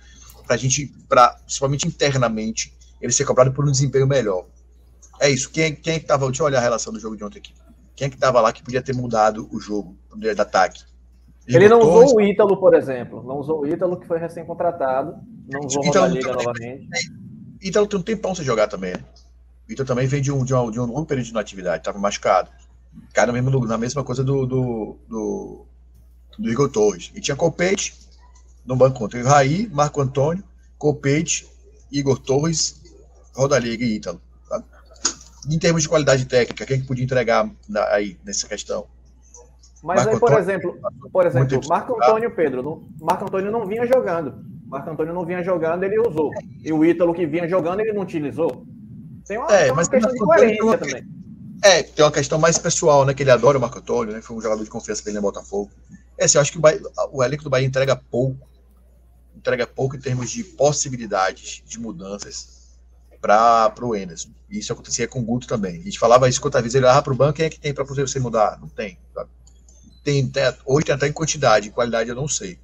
[0.46, 4.46] para a gente, pra, principalmente internamente, ele ser cobrado por um desempenho melhor.
[5.20, 5.50] É isso.
[5.50, 6.26] Quem, quem é que tava.
[6.26, 7.52] Deixa eu olhar a relação do jogo de ontem aqui.
[7.96, 10.85] Quem é que tava lá que podia ter mudado o jogo de ataque?
[11.46, 13.22] Ele não usou o Ítalo, por exemplo.
[13.22, 15.16] Não usou o Ítalo, que foi recém-contratado.
[15.50, 16.88] Não usou o Liga novamente.
[17.62, 19.04] Ítalo tem um tempão sem jogar também, né?
[19.68, 22.50] Ítalo também vem de um, de um, de um longo período de inatividade, estava machucado.
[23.12, 25.66] Cara, mesmo, na mesma coisa do, do, do,
[26.38, 27.11] do Igor Torres.
[27.14, 27.94] E tinha Copete
[28.64, 30.44] no banco contra o Raí, Marco Antônio,
[30.78, 31.46] Copete,
[31.90, 32.80] Igor Torres,
[33.35, 34.20] Rodaliga e Ítalo
[35.48, 37.50] em termos de qualidade técnica, quem que podia entregar
[37.90, 38.87] aí nessa questão?
[39.85, 40.79] Mas Marco aí, por Antônio, exemplo,
[41.12, 44.35] por exemplo, Marco Antônio Pedro, não, Marco Antônio não vinha jogando.
[44.66, 46.31] Marco Antônio não vinha jogando, ele usou.
[46.64, 48.64] E o Ítalo que vinha jogando, ele não utilizou.
[49.27, 50.79] Tem uma, é, tem uma questão de coerência uma...
[50.79, 51.07] também.
[51.62, 53.12] É, tem uma questão mais pessoal, né?
[53.12, 54.23] Que ele adora o Marco Antônio, né?
[54.23, 55.70] Foi um jogador de confiança dele no Botafogo.
[56.16, 56.81] É, assim, eu acho que o, Bahia,
[57.12, 58.49] o elenco do Bahia entrega pouco.
[59.37, 62.79] Entrega pouco em termos de possibilidades de mudanças
[63.20, 64.31] para o Enderson.
[64.49, 65.79] Isso acontecia com o Guto também.
[65.79, 67.75] A gente falava isso quantas vezes ele olhava para o banco, quem é que tem
[67.75, 68.59] para você mudar?
[68.61, 68.99] Não tem.
[69.14, 69.29] Sabe?
[70.05, 72.59] Tem, tem, hoje tem até em quantidade, em qualidade eu não sei.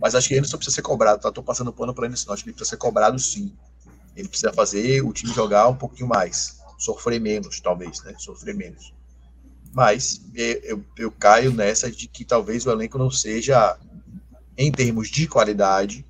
[0.00, 1.28] Mas acho que ele só precisa ser cobrado, tá?
[1.28, 2.32] Estou passando pano para ele, não.
[2.32, 3.52] Acho que ele precisa ser cobrado sim.
[4.16, 6.58] Ele precisa fazer o time jogar um pouquinho mais.
[6.78, 8.14] Sofrer menos, talvez, né?
[8.18, 8.94] Sofrer menos.
[9.72, 13.78] Mas eu, eu caio nessa de que talvez o elenco não seja,
[14.56, 16.04] em termos de qualidade,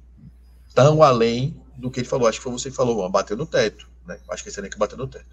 [0.72, 2.28] tão além do que ele falou.
[2.28, 3.88] Acho que foi você que falou, bateu no teto.
[4.06, 4.18] Né?
[4.30, 5.26] Acho que esse elenco bateu no teto.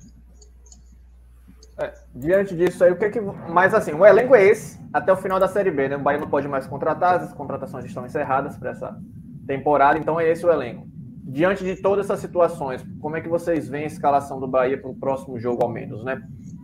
[1.79, 3.21] É, diante disso aí, o que é que.
[3.21, 5.95] Mas assim, o elenco é esse até o final da Série B, né?
[5.95, 8.97] O Bahia não pode mais contratar, as contratações estão encerradas para essa
[9.45, 10.87] temporada, então é esse o elenco.
[11.23, 14.89] Diante de todas essas situações, como é que vocês veem a escalação do Bahia para
[14.89, 16.21] o próximo jogo, ao menos, né?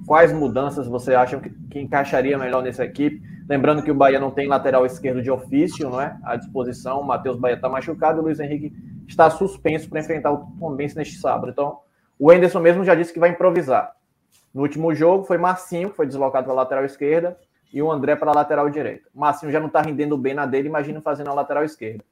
[0.08, 3.22] Quais mudanças você acham que, que encaixaria melhor nessa equipe?
[3.48, 6.18] Lembrando que o Bahia não tem lateral esquerdo de ofício, não é?
[6.24, 7.02] À disposição.
[7.02, 8.74] O Matheus Bahia está machucado o Luiz Henrique
[9.08, 11.52] está suspenso para enfrentar o Tombense neste sábado.
[11.52, 11.80] Então,
[12.18, 13.92] o Enderson mesmo já disse que vai improvisar.
[14.54, 17.38] No último jogo foi Marcinho, que foi deslocado para a lateral esquerda,
[17.74, 19.10] e o André para a lateral direita.
[19.14, 22.04] Marcinho já não está rendendo bem na dele, imagina fazendo a lateral esquerda.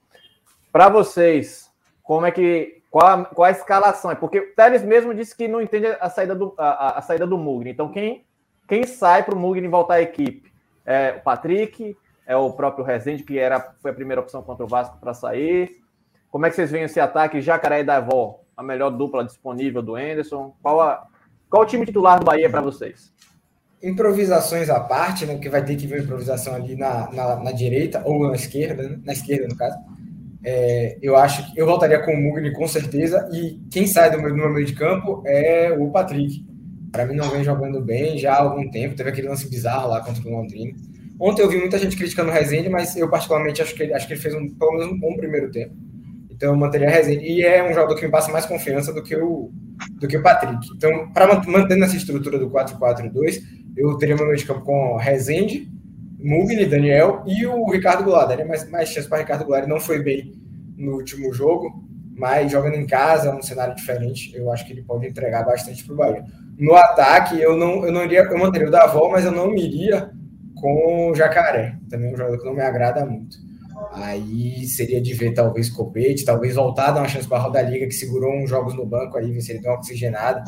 [0.72, 2.82] Para vocês, como é que.
[2.90, 4.12] Qual a, qual a escalação?
[4.12, 7.26] É porque o Teles mesmo disse que não entende a saída do, a, a saída
[7.26, 7.70] do Mugni.
[7.70, 8.26] Então, quem,
[8.68, 10.52] quem sai para o Mugni voltar à equipe?
[10.86, 14.68] É o Patrick, é o próprio Rezende, que era, foi a primeira opção contra o
[14.68, 15.82] Vasco para sair.
[16.30, 17.40] Como é que vocês veem esse ataque?
[17.40, 20.56] Jacaré e Davó, a melhor dupla disponível do Enderson.
[20.62, 21.08] Qual, a,
[21.52, 23.12] qual o time titular do Bahia para vocês?
[23.84, 25.36] Improvisações à parte, né?
[25.36, 29.00] Que vai ter que ver improvisação ali na, na, na direita ou na esquerda, né?
[29.04, 29.78] na esquerda, no caso.
[30.44, 33.30] É, eu acho que eu voltaria com o Mugni com certeza.
[33.34, 36.46] E quem sai do meu, do meu meio de campo é o Patrick.
[36.90, 38.96] Para mim, não vem jogando bem já há algum tempo.
[38.96, 40.72] Teve aquele lance bizarro lá contra o Londrina.
[41.20, 44.08] Ontem eu vi muita gente criticando o Rezende, mas eu, particularmente, acho que ele, acho
[44.08, 45.76] que ele fez um, pelo menos um bom primeiro tempo.
[46.30, 47.26] Então, eu manteria a Rezende.
[47.26, 49.52] E é um jogador que me passa mais confiança do que o,
[49.94, 50.68] do que o Patrick.
[50.76, 53.42] Então, para manter essa estrutura do 4-4-2,
[53.76, 55.72] eu teria meu meio de campo com Rezende,
[56.20, 58.30] Mugni, Daniel e o Ricardo Goulart.
[58.30, 59.68] Daria mais, mais chance para Ricardo Goulart.
[59.68, 60.34] Não foi bem
[60.78, 61.84] no último jogo,
[62.16, 65.94] mas jogando em casa, um cenário diferente, eu acho que ele pode entregar bastante para
[65.94, 66.26] o Bahia.
[66.58, 70.12] No ataque, eu não, eu não iria, eu manteria o Davó, mas eu não iria
[70.56, 71.78] com o Jacaré.
[71.90, 73.38] Também é um jogador que não me agrada muito.
[73.94, 77.86] Aí seria de ver talvez Copete, talvez voltar dar uma chance para a Roda Liga,
[77.88, 80.44] que segurou uns jogos no banco aí, ver se ele dá uma oxigenada.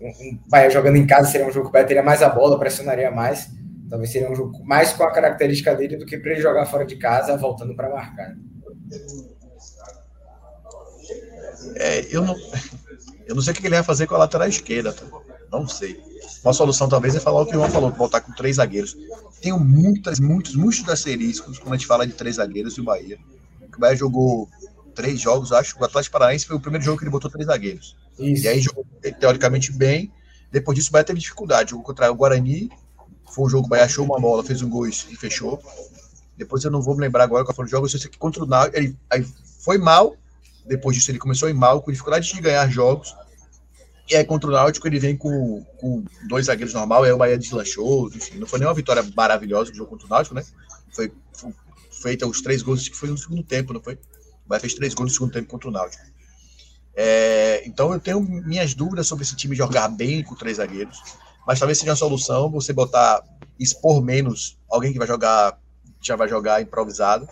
[0.00, 2.58] Um, um Bahia jogando em casa seria um jogo que o teria mais a bola,
[2.58, 3.50] pressionaria mais.
[3.88, 6.84] Talvez seria um jogo mais com a característica dele do que para ele jogar fora
[6.84, 8.34] de casa, voltando para marcar.
[11.76, 12.36] É, eu não,
[13.26, 14.92] eu não sei o que ele vai fazer com a lateral esquerda.
[14.92, 15.04] Tá?
[15.50, 16.00] Não sei.
[16.42, 18.96] Uma solução talvez é falar o que o João falou, voltar com três zagueiros.
[19.40, 23.18] Tenho muitas, muitos, muitos asteriscos quando a gente fala de três zagueiros e o Bahia.
[23.74, 24.48] O Bahia jogou
[24.94, 27.46] três jogos, acho que o Atlético Paranaense foi o primeiro jogo que ele botou três
[27.46, 27.96] zagueiros.
[28.18, 28.44] Isso.
[28.44, 28.86] E aí jogou
[29.18, 30.12] teoricamente bem.
[30.52, 31.70] Depois disso, o Bahia teve dificuldade.
[31.70, 32.70] Jogou contra o Guarani,
[33.30, 35.62] foi um jogo, o Bahia achou uma bola, fez um gol e fechou.
[36.36, 37.86] Depois eu não vou me lembrar agora qual foi o jogo.
[37.86, 39.24] Eu sei que contra o Náutico, ele aí
[39.60, 40.16] foi mal.
[40.66, 43.14] Depois disso, ele começou a ir mal, com dificuldade de ganhar jogos.
[44.10, 47.38] E aí, contra o Náutico, ele vem com, com dois zagueiros normal, aí o Bahia
[47.38, 50.44] deslanchou, enfim, não foi nenhuma vitória maravilhosa o jogo contra o Náutico, né?
[50.92, 51.54] Foi, foi
[52.02, 53.94] feita os três gols, que foi no segundo tempo, não foi?
[53.94, 56.02] O Bahia fez três gols no segundo tempo contra o Náutico.
[56.94, 60.98] É, então eu tenho minhas dúvidas sobre esse time jogar bem com três zagueiros
[61.46, 63.24] mas talvez seja uma solução você botar,
[63.58, 65.58] expor menos alguém que vai jogar,
[66.00, 67.28] já vai jogar improvisado,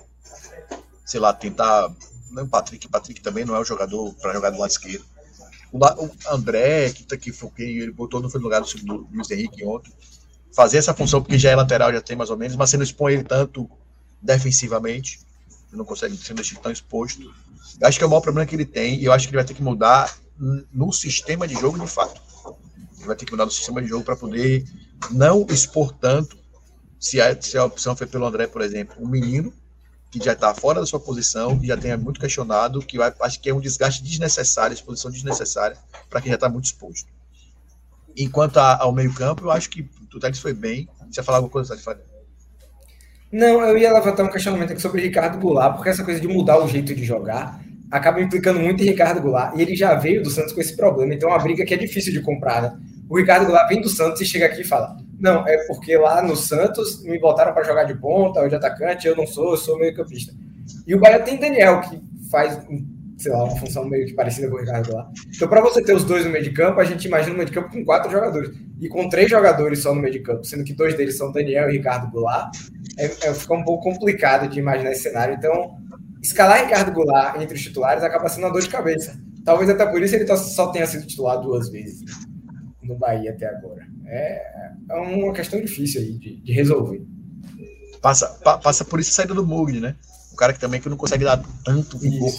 [1.05, 1.89] sei lá, tentar,
[2.31, 5.05] não o Patrick, Patrick também não é o jogador para jogar do lado esquerdo,
[5.73, 9.93] o, André, que, tá, que foi ele botou no lugar do, do Luiz Henrique ontem,
[10.55, 12.85] fazer essa função, porque já é lateral, já tem mais ou menos, mas você não
[12.85, 13.69] expõe ele tanto
[14.21, 15.21] defensivamente,
[15.73, 17.23] não consegue ser tão exposto.
[17.81, 19.43] Eu acho que é o maior problema que ele tem, e eu acho que ele
[19.43, 20.17] vai ter que mudar
[20.73, 22.29] no sistema de jogo de fato
[23.09, 24.65] vai ter que mudar o sistema de jogo para poder
[25.11, 26.39] não expor tanto.
[27.01, 29.53] Se a, se a opção foi pelo André, por exemplo, um menino
[30.11, 33.41] que já está fora da sua posição, que já tenha muito questionado, que vai, acho
[33.41, 35.77] que é um desgaste desnecessário, exposição desnecessária
[36.09, 37.09] para quem já está muito exposto.
[38.17, 40.89] Enquanto a, ao meio-campo, eu acho que o Thalys foi bem.
[41.11, 42.03] Você ia falar alguma coisa, Thalys?
[43.31, 46.27] Não, eu ia levantar um questionamento aqui sobre o Ricardo Goulart, porque essa coisa de
[46.27, 50.23] mudar o jeito de jogar acaba implicando muito em Ricardo Goulart, e ele já veio
[50.23, 52.79] do Santos com esse problema, então é uma briga que é difícil de comprar, né?
[53.09, 56.23] O Ricardo Goulart vem do Santos e chega aqui e fala: Não, é porque lá
[56.23, 59.57] no Santos me botaram para jogar de ponta ou de atacante, eu não sou, eu
[59.57, 60.33] sou meio campista.
[60.87, 62.01] E o Bahia tem Daniel, que
[62.31, 62.59] faz,
[63.17, 65.11] sei lá, uma função meio que parecida com o Ricardo Goulart.
[65.35, 67.49] Então, para você ter os dois no meio de campo, a gente imagina um meio
[67.49, 68.51] de campo com quatro jogadores.
[68.81, 71.69] E com três jogadores só no meio de campo, sendo que dois deles são Daniel
[71.69, 72.57] e Ricardo Goulart,
[72.97, 75.35] é, é, fica um pouco complicado de imaginar esse cenário.
[75.35, 75.77] Então,
[76.23, 79.19] escalar Ricardo Goulart entre os titulares acaba sendo uma dor de cabeça.
[79.45, 82.03] Talvez até por isso ele só tenha sido titular duas vezes
[82.83, 83.87] no Bahia até agora.
[84.11, 87.07] É, é uma questão difícil aí de, de resolver.
[88.01, 89.97] Passa, pa, passa por isso a saída do Mugni, né?
[90.33, 92.33] O cara que também que não consegue dar tanto vigor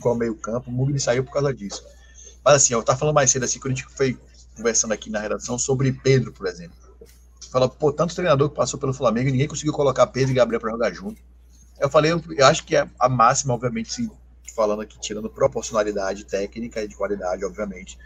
[0.00, 1.82] com o meio campo, o Mugni saiu por causa disso.
[2.44, 4.18] Mas assim, eu tava falando mais cedo assim, quando a gente foi
[4.54, 6.76] conversando aqui na redação sobre Pedro, por exemplo.
[7.50, 10.60] Fala, pô, tanto treinador que passou pelo Flamengo e ninguém conseguiu colocar Pedro e Gabriel
[10.60, 11.20] para jogar junto.
[11.78, 14.10] Eu falei, eu, eu acho que é a máxima, obviamente, se
[14.54, 17.98] falando aqui, tirando proporcionalidade técnica e de qualidade, obviamente.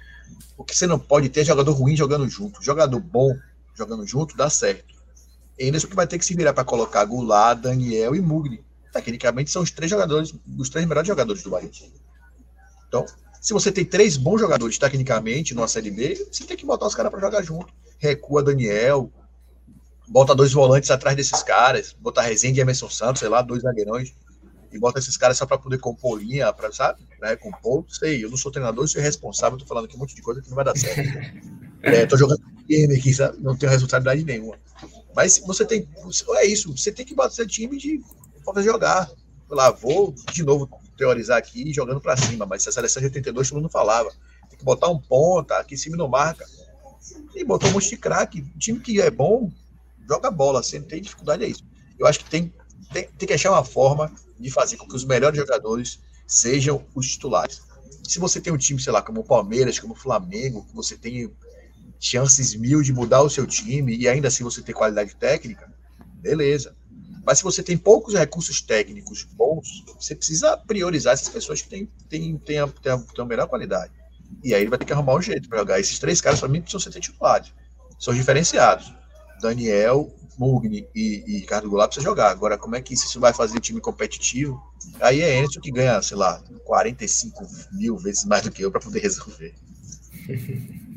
[0.57, 2.63] Porque você não pode ter jogador ruim jogando junto.
[2.63, 3.37] Jogador bom
[3.75, 4.95] jogando junto dá certo.
[5.59, 8.65] Enes que vai ter que se virar para colocar Goulart, Daniel e Mugni.
[8.93, 11.71] Tecnicamente são os três jogadores, os três melhores jogadores do Bahia.
[12.89, 13.07] Então,
[13.41, 16.95] se você tem três bons jogadores tecnicamente numa Série B, você tem que botar os
[16.95, 17.73] caras para jogar junto.
[17.99, 19.11] Recua Daniel,
[20.09, 24.13] bota dois volantes atrás desses caras, bota Rezende e Emerson Santos, sei lá, dois zagueirões,
[24.73, 27.03] e bota esses caras só para poder compor linha, pra, sabe?
[27.19, 30.23] Pra compor, sei, eu não sou treinador, sou responsável, tô falando aqui um monte de
[30.23, 31.01] coisa que não vai dar certo.
[31.83, 33.39] é, tô jogando game aqui, sabe?
[33.41, 34.59] Não tenho responsabilidade nenhuma.
[35.15, 35.89] Mas você tem,
[36.37, 38.01] é isso, você tem que bater time de
[38.45, 39.11] para jogar.
[39.49, 43.49] Lá, vou de novo teorizar aqui, jogando para cima, mas se a seleção de 82
[43.49, 44.11] todo mundo falava,
[44.49, 46.47] tem que botar um ponta, aqui em cima não marca.
[47.35, 48.45] E botou um monte de craque.
[48.59, 49.51] Time que é bom,
[50.09, 51.65] joga bola, você não tem dificuldade, é isso.
[51.99, 52.53] Eu acho que tem,
[52.93, 57.09] tem, tem que achar uma forma de fazer com que os melhores jogadores sejam os
[57.09, 57.61] titulares.
[58.05, 60.97] Se você tem um time, sei lá, como o Palmeiras, como o Flamengo, que você
[60.97, 61.31] tem
[61.99, 65.71] chances mil de mudar o seu time e ainda assim você ter qualidade técnica,
[66.15, 66.75] beleza.
[67.25, 71.87] Mas se você tem poucos recursos técnicos bons, você precisa priorizar essas pessoas que têm,
[72.09, 73.93] têm, têm, a, têm, a, têm a melhor qualidade.
[74.43, 75.81] E aí ele vai ter que arrumar um jeito para jogar.
[75.81, 77.53] Esses três caras, para mim, precisam ser titulares.
[77.99, 78.93] São diferenciados.
[79.41, 82.31] Daniel, Mugni e, e Ricardo Goulart precisam jogar.
[82.31, 84.61] Agora, como é que isso vai fazer time competitivo?
[85.01, 88.81] Aí é Enzo que ganha, sei lá, 45 mil vezes mais do que eu para
[88.81, 89.55] poder resolver.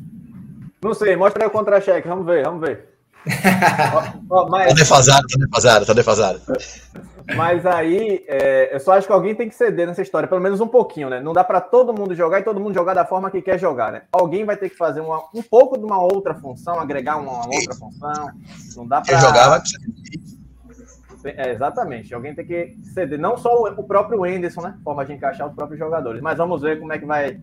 [0.81, 2.89] Não sei, mostra aí o contra-cheque, vamos ver, vamos ver.
[4.29, 4.67] ó, mas...
[4.67, 6.41] Tá defasado, tá defasado, tá defasado.
[7.35, 10.59] Mas aí, é, eu só acho que alguém tem que ceder nessa história, pelo menos
[10.59, 11.19] um pouquinho, né?
[11.19, 13.91] Não dá para todo mundo jogar e todo mundo jogar da forma que quer jogar,
[13.91, 14.03] né?
[14.11, 17.75] Alguém vai ter que fazer uma, um pouco de uma outra função, agregar uma outra
[17.75, 18.31] função.
[18.75, 19.19] Não dá para.
[19.19, 19.61] jogar vai
[21.23, 22.13] é, exatamente.
[22.13, 23.19] Alguém tem que ceder.
[23.19, 24.77] Não só o próprio Enderson, né?
[24.83, 26.21] Forma de encaixar os próprios jogadores.
[26.21, 27.39] Mas vamos ver como é que vai,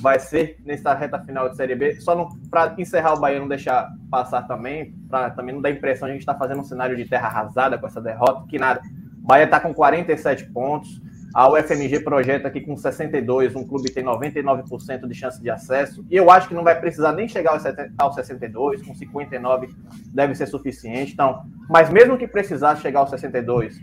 [0.00, 2.00] vai ser nessa reta final de Série B.
[2.00, 6.06] Só para encerrar o Bahia, não deixar passar também, para também não dar a impressão
[6.06, 8.80] de a gente está fazendo um cenário de terra arrasada com essa derrota, que nada.
[9.20, 11.00] Bahia está com 47 pontos.
[11.32, 16.04] A UFMG projeta aqui com 62, um clube tem 99% de chance de acesso.
[16.10, 17.52] E eu acho que não vai precisar nem chegar
[17.98, 19.68] aos 62, com 59
[20.12, 21.12] deve ser suficiente.
[21.12, 23.80] Então, mas mesmo que precisasse chegar aos 62,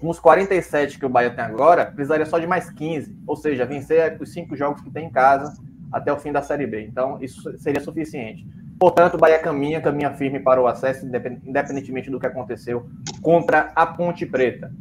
[0.00, 3.66] com os 47 que o Bahia tem agora, precisaria só de mais 15, ou seja,
[3.66, 5.52] vencer os cinco jogos que tem em casa
[5.92, 6.82] até o fim da Série B.
[6.86, 8.46] Então, isso seria suficiente.
[8.78, 12.88] Portanto, o Bahia caminha, caminha firme para o acesso, independentemente do que aconteceu
[13.22, 14.72] contra a Ponte Preta.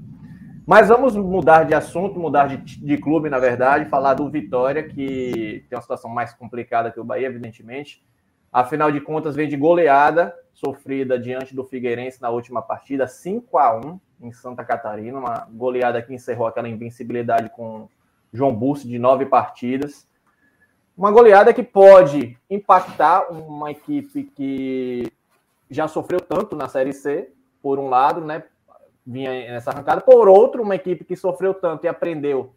[0.65, 5.65] Mas vamos mudar de assunto, mudar de, de, clube, na verdade, falar do Vitória, que
[5.69, 8.03] tem uma situação mais complicada que o Bahia, evidentemente.
[8.51, 13.75] Afinal de contas, vem de goleada sofrida diante do Figueirense na última partida, 5 a
[13.75, 17.89] 1 em Santa Catarina, uma goleada que encerrou aquela invencibilidade com
[18.31, 20.07] João Bussi de nove partidas.
[20.95, 25.11] Uma goleada que pode impactar uma equipe que
[25.69, 27.31] já sofreu tanto na Série C,
[27.63, 28.43] por um lado, né?
[29.05, 30.01] Vinha nessa arrancada.
[30.01, 32.53] Por outro, uma equipe que sofreu tanto e aprendeu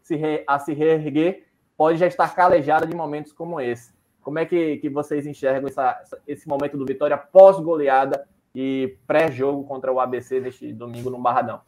[0.46, 1.46] a se reerguer,
[1.76, 3.94] pode já estar calejada de momentos como esse.
[4.20, 9.92] Como é que, que vocês enxergam essa, esse momento do Vitória pós-goleada e pré-jogo contra
[9.92, 11.60] o ABC neste domingo no Barradão?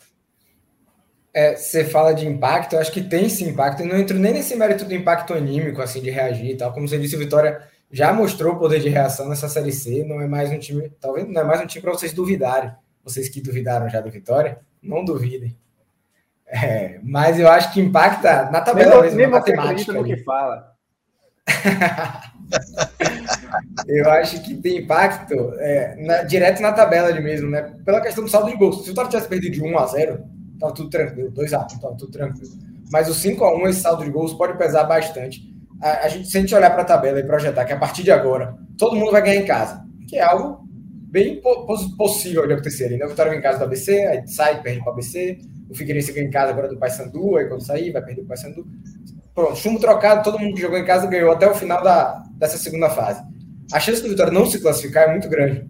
[1.38, 3.80] É, você fala de impacto, eu acho que tem esse impacto.
[3.80, 6.72] Eu não entro nem nesse mérito do impacto anímico, assim, de reagir e tal.
[6.72, 10.04] Como você disse, o Vitória já mostrou o poder de reação nessa Série C.
[10.04, 12.72] Não é mais um time, talvez não é mais um time para vocês duvidarem.
[13.04, 15.56] Vocês que duvidaram já do Vitória, não duvidem.
[16.44, 19.92] É, mas eu acho que impacta na tabela nem, mesmo, nem na matemática.
[19.92, 20.72] no que fala.
[23.86, 27.76] eu acho que tem impacto é, na, direto na tabela ali mesmo, né?
[27.84, 28.78] Pela questão do saldo de gols.
[28.78, 31.30] Se o Vitória tivesse perdido de 1 a 0 Tava tudo tranquilo.
[31.32, 32.50] 2x1, tava tudo tranquilo.
[32.90, 35.42] Mas o 5x1, esse saldo de gols pode pesar bastante.
[35.80, 38.02] A, a gente, se a gente olhar para a tabela e projetar que a partir
[38.02, 40.66] de agora todo mundo vai ganhar em casa, que é algo
[41.10, 41.40] bem
[41.96, 42.90] possível de acontecer.
[42.90, 43.04] Né?
[43.04, 45.38] O Vitória vem em casa do ABC, aí sai, perde para o ABC.
[45.70, 48.66] O Figueirense ganha em casa agora do Paysandu, aí quando sair vai perder o Paysandu.
[49.34, 52.58] Pronto, chumbo trocado, todo mundo que jogou em casa ganhou até o final da, dessa
[52.58, 53.22] segunda fase.
[53.72, 55.68] A chance do Vitória não se classificar é muito grande,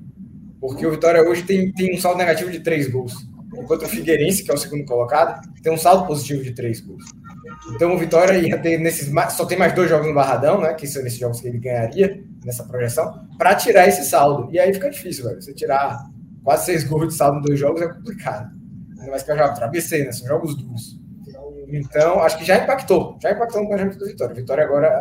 [0.61, 3.28] porque o Vitória hoje tem, tem um saldo negativo de três gols
[3.69, 7.05] enquanto o Figueirense, que é o segundo colocado, tem um saldo positivo de três gols.
[7.75, 10.73] Então o Vitória ia ter nesses só tem mais dois jogos no Barradão, né?
[10.73, 14.49] Que são esses jogos que ele ganharia nessa projeção, para tirar esse saldo.
[14.51, 15.43] E aí fica difícil, velho.
[15.43, 16.03] Você tirar
[16.43, 18.51] quase seis gols de saldo em dois jogos é complicado.
[18.99, 20.13] Ainda mais que jogo contra ABC, né?
[20.13, 20.99] São jogos duros.
[21.71, 23.19] Então, acho que já impactou.
[23.23, 24.35] Já impactou no planejamento do Vitória.
[24.35, 24.99] Vitória agora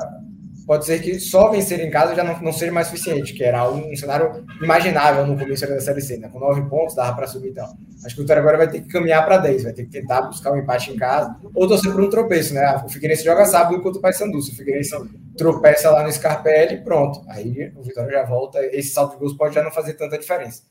[0.65, 3.69] pode ser que só vencer em casa já não, não seja mais suficiente, que era
[3.71, 6.27] um, um cenário imaginável no começo da Série C, né?
[6.27, 7.65] Com nove pontos dava para subir e então.
[7.65, 7.77] tal.
[8.03, 10.21] Acho que o Vitória agora vai ter que caminhar para 10, vai ter que tentar
[10.23, 12.81] buscar um empate em casa, ou torcer por um tropeço, né?
[12.85, 14.41] O Figueirense joga sábado enquanto o Paysandu.
[14.41, 14.95] Se o Figueirense
[15.35, 17.23] tropeça lá no Scarpelli, pronto.
[17.27, 18.63] Aí o Vitória já volta.
[18.65, 20.63] Esse salto de gols pode já não fazer tanta diferença.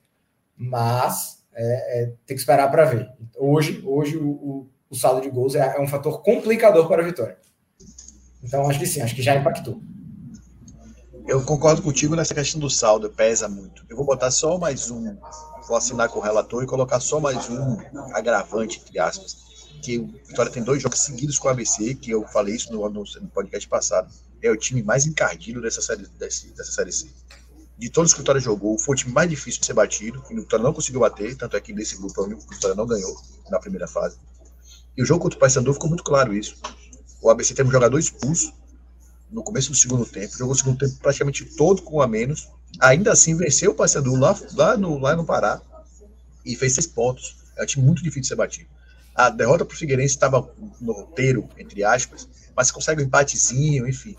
[0.57, 3.09] Mas é, é, tem que esperar para ver.
[3.37, 7.05] Hoje, hoje o, o, o saldo de gols é, é um fator complicador para a
[7.05, 7.39] Vitória.
[8.43, 9.81] Então, acho que sim, acho que já impactou.
[11.27, 13.85] Eu concordo contigo nessa questão do saldo, pesa muito.
[13.89, 15.17] Eu vou botar só mais um,
[15.67, 17.77] vou assinar com o relator e colocar só mais um
[18.15, 19.37] agravante, entre aspas,
[19.83, 22.89] que o Vitória tem dois jogos seguidos com o ABC, que eu falei isso no,
[22.89, 24.09] no, no podcast passado.
[24.41, 27.09] É o time mais encardido dessa série, dessa, dessa série C.
[27.77, 30.33] De todos que o Vitória jogou, foi o time mais difícil de ser batido, que
[30.33, 33.15] o Vitória não conseguiu bater, tanto é que nesse grupo o Vitória não ganhou
[33.51, 34.17] na primeira fase.
[34.97, 36.57] E o jogo contra o Paysandu ficou muito claro isso.
[37.21, 38.53] O ABC teve um jogador expulso,
[39.31, 42.49] no começo do segundo tempo, jogou o segundo tempo praticamente todo com a menos,
[42.81, 45.61] ainda assim venceu o Paysandu lá, lá, no, lá no Pará
[46.45, 47.37] e fez seis pontos.
[47.57, 48.69] É um time muito difícil de ser batido.
[49.15, 50.49] A derrota para o Figueirense estava
[50.81, 54.15] no roteiro, entre aspas, mas você consegue um empatezinho, enfim.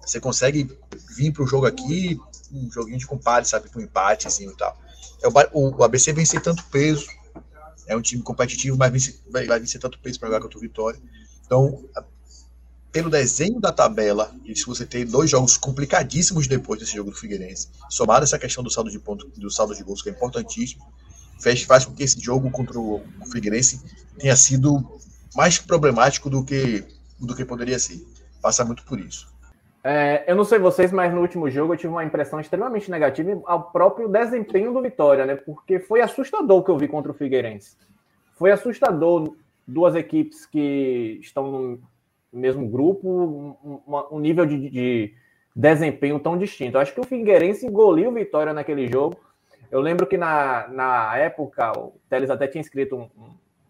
[0.00, 0.76] Você consegue
[1.16, 2.20] vir para o jogo aqui,
[2.52, 4.76] um joguinho de compadre, sabe, com um empatezinho e tal.
[5.22, 7.06] É, o, o ABC vem sem tanto peso,
[7.86, 10.60] é um time competitivo, mas vem, vai, vai vencer tanto peso para jogar contra o
[10.60, 11.00] Vitória.
[11.44, 11.84] Então,
[12.92, 17.16] pelo desenho da tabela, e se você tem dois jogos complicadíssimos depois desse jogo do
[17.16, 20.84] Figueirense, somado essa questão do saldo de ponto, do saldo de gols, que é importantíssimo,
[21.40, 23.80] faz, faz com que esse jogo contra o Figueirense
[24.18, 24.84] tenha sido
[25.34, 26.84] mais problemático do que,
[27.18, 28.04] do que poderia ser.
[28.42, 29.30] Passa muito por isso.
[29.82, 33.40] É, eu não sei vocês, mas no último jogo eu tive uma impressão extremamente negativa
[33.46, 35.36] ao próprio desempenho do Vitória, né?
[35.36, 37.76] Porque foi assustador o que eu vi contra o Figueirense.
[38.36, 39.34] Foi assustador
[39.66, 41.78] duas equipes que estão
[42.32, 45.14] mesmo grupo, um, um nível de, de,
[45.54, 46.76] desempenho tão distinto.
[46.76, 49.16] Eu acho que o Figueirense engoliu Vitória naquele jogo.
[49.70, 53.08] Eu lembro que na, na época o Teles até tinha escrito um,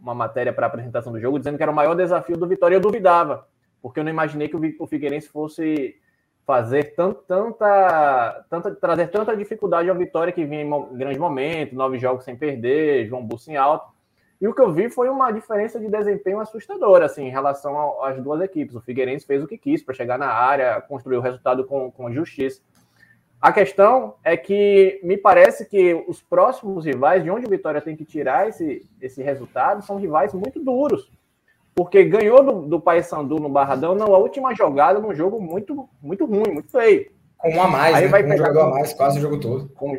[0.00, 2.76] uma matéria para apresentação do jogo dizendo que era o maior desafio do Vitória.
[2.76, 3.46] Eu duvidava,
[3.82, 5.96] porque eu não imaginei que o, o Figueirense fosse
[6.46, 11.98] fazer tanto, tanta, tanta, trazer tanta dificuldade ao Vitória que vinha em grande momento, nove
[11.98, 13.99] jogos sem perder, João Busso em alto.
[14.40, 18.18] E o que eu vi foi uma diferença de desempenho assustadora, assim, em relação às
[18.22, 18.74] duas equipes.
[18.74, 22.10] O Figueirense fez o que quis para chegar na área, construir o resultado com, com
[22.10, 22.62] justiça.
[23.40, 27.96] A questão é que me parece que os próximos rivais, de onde o Vitória tem
[27.96, 31.10] que tirar esse, esse resultado, são rivais muito duros.
[31.74, 36.52] Porque ganhou do, do Paysandu no Barradão na última jogada, num jogo muito, muito ruim,
[36.52, 37.10] muito feio.
[37.38, 38.08] Com um a mais, Aí né?
[38.08, 39.68] vai um jogador a mais, quase o jogo todo.
[39.70, 39.98] Com,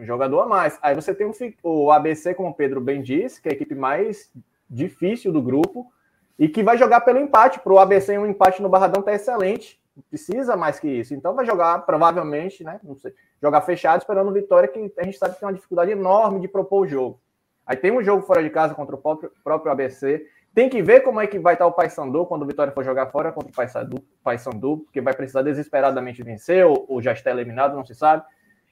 [0.00, 0.78] um jogador a mais.
[0.80, 1.30] Aí você tem
[1.62, 4.32] o ABC, como o Pedro bem disse, que é a equipe mais
[4.68, 5.92] difícil do grupo
[6.38, 7.60] e que vai jogar pelo empate.
[7.60, 9.78] Para o ABC, um empate no Barradão tá excelente.
[10.08, 11.12] Precisa mais que isso.
[11.12, 12.80] Então vai jogar, provavelmente, né?
[12.82, 16.40] Não sei, jogar fechado, esperando vitória, que a gente sabe que tem uma dificuldade enorme
[16.40, 17.20] de propor o jogo.
[17.66, 20.26] Aí tem um jogo fora de casa contra o próprio, próprio ABC.
[20.54, 23.06] Tem que ver como é que vai estar o Paysandu quando o Vitória for jogar
[23.06, 27.76] fora contra o Paysandu, Paysandu porque vai precisar desesperadamente vencer, ou, ou já está eliminado,
[27.76, 28.24] não se sabe.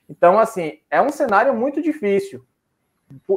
[0.09, 2.45] Então, assim, é um cenário muito difícil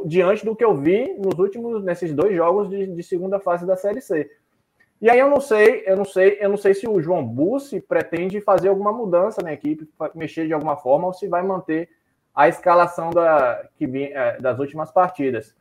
[0.04, 3.76] diante do que eu vi nos últimos, nesses dois jogos de, de, segunda fase da
[3.76, 4.30] Série C.
[5.00, 7.80] E aí eu não sei, eu não sei, eu não sei se o João Bussi
[7.80, 11.88] pretende fazer alguma mudança na equipe, mexer de alguma forma, ou se vai manter
[12.34, 15.54] a escalação da, que, é, das últimas partidas.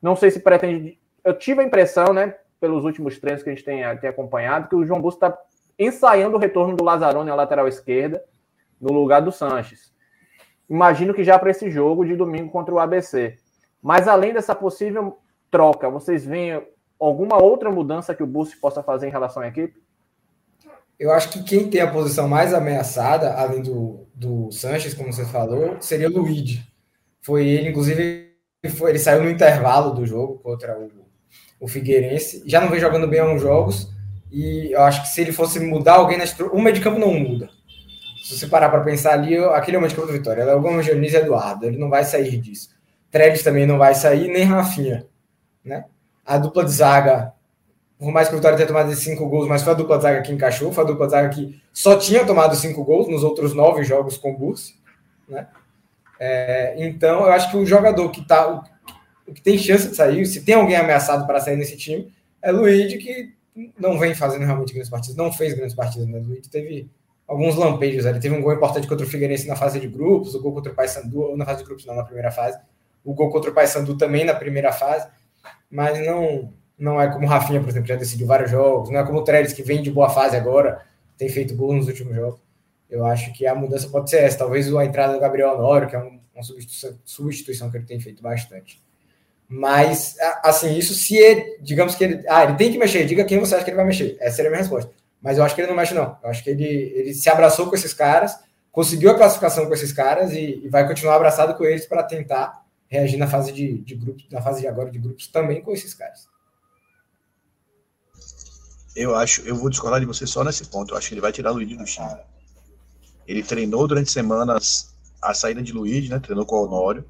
[0.00, 0.98] Não sei se pretende.
[1.24, 4.76] Eu tive a impressão, né, pelos últimos treinos que a gente tem, tem acompanhado, que
[4.76, 5.36] o João Bussi está
[5.78, 8.22] ensaiando o retorno do Lazzaroni à lateral esquerda,
[8.80, 9.93] no lugar do Sanches
[10.68, 13.36] imagino que já para esse jogo de domingo contra o ABC.
[13.82, 15.18] Mas além dessa possível
[15.50, 16.62] troca, vocês veem
[16.98, 19.82] alguma outra mudança que o Bussi possa fazer em relação à equipe?
[20.98, 25.24] Eu acho que quem tem a posição mais ameaçada, além do, do Sanches, como você
[25.24, 26.64] falou, seria o Luigi.
[27.20, 28.32] Foi ele, inclusive,
[28.76, 30.90] foi, ele saiu no intervalo do jogo contra o,
[31.60, 32.42] o Figueirense.
[32.46, 33.92] Já não vem jogando bem há uns jogos.
[34.30, 36.56] E eu acho que se ele fosse mudar alguém na estrutura.
[36.56, 37.50] O meio de campo não muda
[38.24, 41.16] se você parar para pensar ali, aquele momento que eu Vitória, é o Gomes e
[41.16, 42.70] Eduardo, ele não vai sair disso.
[43.10, 45.06] Trellis também não vai sair, nem Rafinha,
[45.62, 45.84] né?
[46.24, 47.34] A dupla de zaga,
[47.98, 50.22] por mais que o Vitória tenha tomado cinco gols, mas foi a dupla de zaga
[50.22, 53.52] que encaixou, foi a dupla de zaga que só tinha tomado cinco gols nos outros
[53.52, 54.74] nove jogos com o Bursi,
[55.28, 55.46] né?
[56.18, 58.64] É, então, eu acho que o jogador que tá,
[59.28, 62.10] o que tem chance de sair, se tem alguém ameaçado para sair nesse time,
[62.40, 63.34] é o Luiz, que
[63.78, 66.20] não vem fazendo realmente grandes partidas, não fez grandes partidas, né?
[66.20, 66.88] O Luiz teve
[67.26, 68.04] alguns lampejos.
[68.04, 70.72] Ele teve um gol importante contra o Figueirense na fase de grupos, o gol contra
[70.72, 72.58] o Paysandu, ou na fase de grupos não, na primeira fase.
[73.04, 75.08] O gol contra o Paysandu também na primeira fase,
[75.70, 79.06] mas não não é como o Rafinha, por exemplo, já decidiu vários jogos, não é
[79.06, 80.82] como o Trellis, que vem de boa fase agora,
[81.16, 82.40] tem feito gol nos últimos jogos.
[82.90, 85.96] Eu acho que a mudança pode ser essa, talvez a entrada do Gabriel Honório, que
[85.96, 88.82] é uma substituição, substituição que ele tem feito bastante.
[89.48, 93.38] Mas, assim, isso se ele, digamos que ele, ah, ele tem que mexer, diga quem
[93.38, 94.16] você acha que ele vai mexer.
[94.20, 94.90] Essa seria a minha resposta.
[95.24, 96.18] Mas eu acho que ele não mexe, não.
[96.22, 98.38] Eu acho que ele, ele se abraçou com esses caras,
[98.70, 102.62] conseguiu a classificação com esses caras e, e vai continuar abraçado com eles para tentar
[102.86, 105.94] reagir na fase de, de grupos, na fase de agora de grupos também com esses
[105.94, 106.28] caras.
[108.94, 110.92] Eu acho, eu vou discordar de você só nesse ponto.
[110.92, 112.16] Eu acho que ele vai tirar o Luiz do time.
[113.26, 116.18] Ele treinou durante semanas a saída de Luiz, né?
[116.18, 117.02] Treinou com o Honório.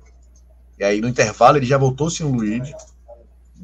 [0.78, 2.72] E aí no intervalo ele já voltou sem o Luiz.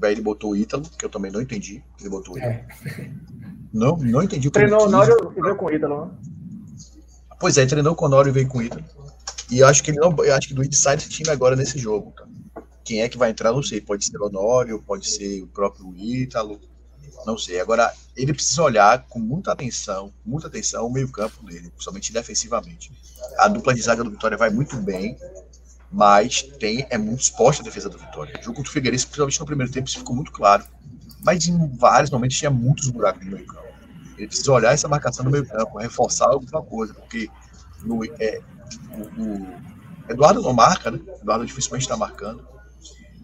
[0.03, 1.85] Aí ele botou o Ítalo, que eu também não entendi.
[2.01, 2.53] Ele botou o Ítalo.
[2.53, 2.67] É.
[3.73, 6.11] Não, não entendi o que Treinou o Honório e veio com o Ítalo, né?
[7.39, 8.85] Pois é, treinou com o Honório e veio com o Ítalo.
[9.51, 10.15] E eu acho que ele não.
[10.25, 12.25] Eu acho que o Luiz sai desse time agora nesse jogo, tá?
[12.85, 13.81] Quem é que vai entrar, não sei.
[13.81, 16.61] Pode ser o Honório, pode ser o próprio Ítalo.
[17.27, 17.61] Não sei.
[17.61, 22.93] Agora, ele precisa olhar com muita atenção, muita atenção o meio-campo dele, principalmente defensivamente.
[23.39, 25.17] A dupla de zaga do Vitória vai muito bem,
[25.91, 28.39] mas tem é muito exposta a defesa do Vitória.
[28.39, 30.65] O jogo contra o Figueirense, principalmente no primeiro tempo, isso ficou muito claro.
[31.23, 33.69] Mas em vários momentos tinha muitos buracos no meio-campo.
[34.17, 37.29] Ele precisa olhar essa marcação no meio-campo, reforçar alguma coisa, porque
[37.83, 38.41] no, é,
[38.93, 39.47] o, o,
[40.09, 41.01] Eduardo não marca, né?
[41.21, 42.47] Eduardo dificilmente está marcando.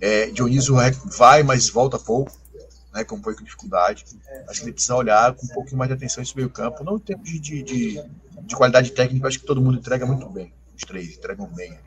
[0.01, 0.77] É, Dionísio
[1.17, 2.33] vai, mas volta pouco
[2.97, 4.05] né, com dificuldade.
[4.49, 6.83] Acho que ele precisa olhar com um pouquinho mais de atenção esse meio campo.
[6.83, 8.03] Não em termos de, de, de,
[8.43, 10.53] de qualidade técnica, acho que todo mundo entrega muito bem.
[10.75, 11.79] Os três entregam bem.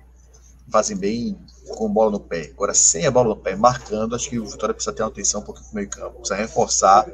[0.72, 1.38] Fazem bem
[1.76, 2.52] com bola no pé.
[2.54, 5.42] Agora, sem a bola no pé, marcando, acho que o Vitória precisa ter uma atenção
[5.42, 6.20] um pouquinho com o meio campo.
[6.20, 7.08] Precisa reforçar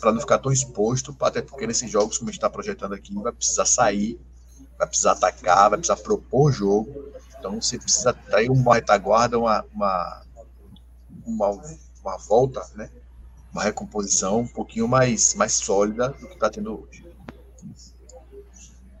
[0.00, 3.14] para não ficar tão exposto, até porque nesses jogos, como a gente está projetando aqui,
[3.14, 4.18] vai precisar sair,
[4.78, 7.12] vai precisar atacar, vai precisar propor jogo.
[7.38, 10.22] Então você precisa ter uma retaguarda, uma, uma,
[11.26, 11.50] uma,
[12.02, 12.90] uma volta, né?
[13.52, 17.09] uma recomposição um pouquinho mais, mais sólida do que está tendo hoje.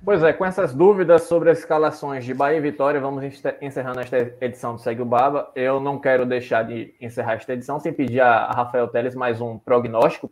[0.02, 3.22] Pois é, com essas dúvidas sobre as escalações de Bahia e Vitória, vamos
[3.60, 5.50] encerrando esta edição do Segue o Baba.
[5.54, 9.58] Eu não quero deixar de encerrar esta edição sem pedir a Rafael Teles mais um
[9.58, 10.26] prognóstico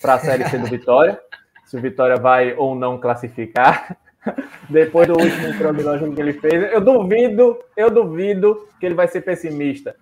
[0.00, 1.20] para a Série C do Vitória,
[1.66, 3.94] se o Vitória vai ou não classificar.
[4.70, 9.20] Depois do último prognóstico que ele fez, eu duvido, eu duvido que ele vai ser
[9.20, 9.96] pessimista.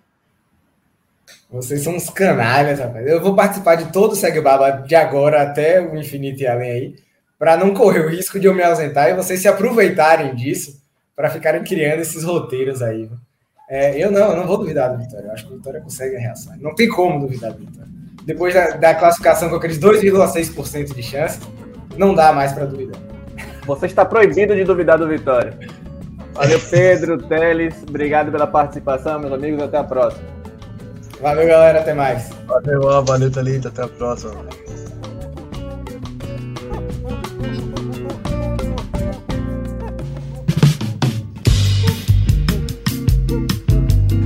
[1.50, 3.04] Vocês são uns canalhas, rapaz.
[3.04, 6.70] Eu vou participar de todo o Segue Baba de agora até o infinito e além
[6.70, 7.05] aí,
[7.38, 10.80] para não correr o risco de eu me ausentar e vocês se aproveitarem disso
[11.14, 13.08] para ficarem criando esses roteiros aí.
[13.68, 15.26] É, eu não, eu não vou duvidar do Vitória.
[15.26, 16.54] Eu acho que o Vitória consegue a reação.
[16.60, 17.88] Não tem como duvidar do Vitória.
[18.24, 21.40] Depois da, da classificação com aqueles 2,6% de chance,
[21.96, 23.00] não dá mais para duvidar.
[23.66, 25.58] Você está proibido de duvidar do Vitória.
[26.32, 27.74] Valeu, Pedro, Teles.
[27.88, 29.62] Obrigado pela participação, meus amigos.
[29.62, 30.24] Até a próxima.
[31.20, 31.80] Valeu, galera.
[31.80, 32.28] Até mais.
[32.46, 33.68] Valeu, valeu, Thalita.
[33.68, 34.46] Até a próxima.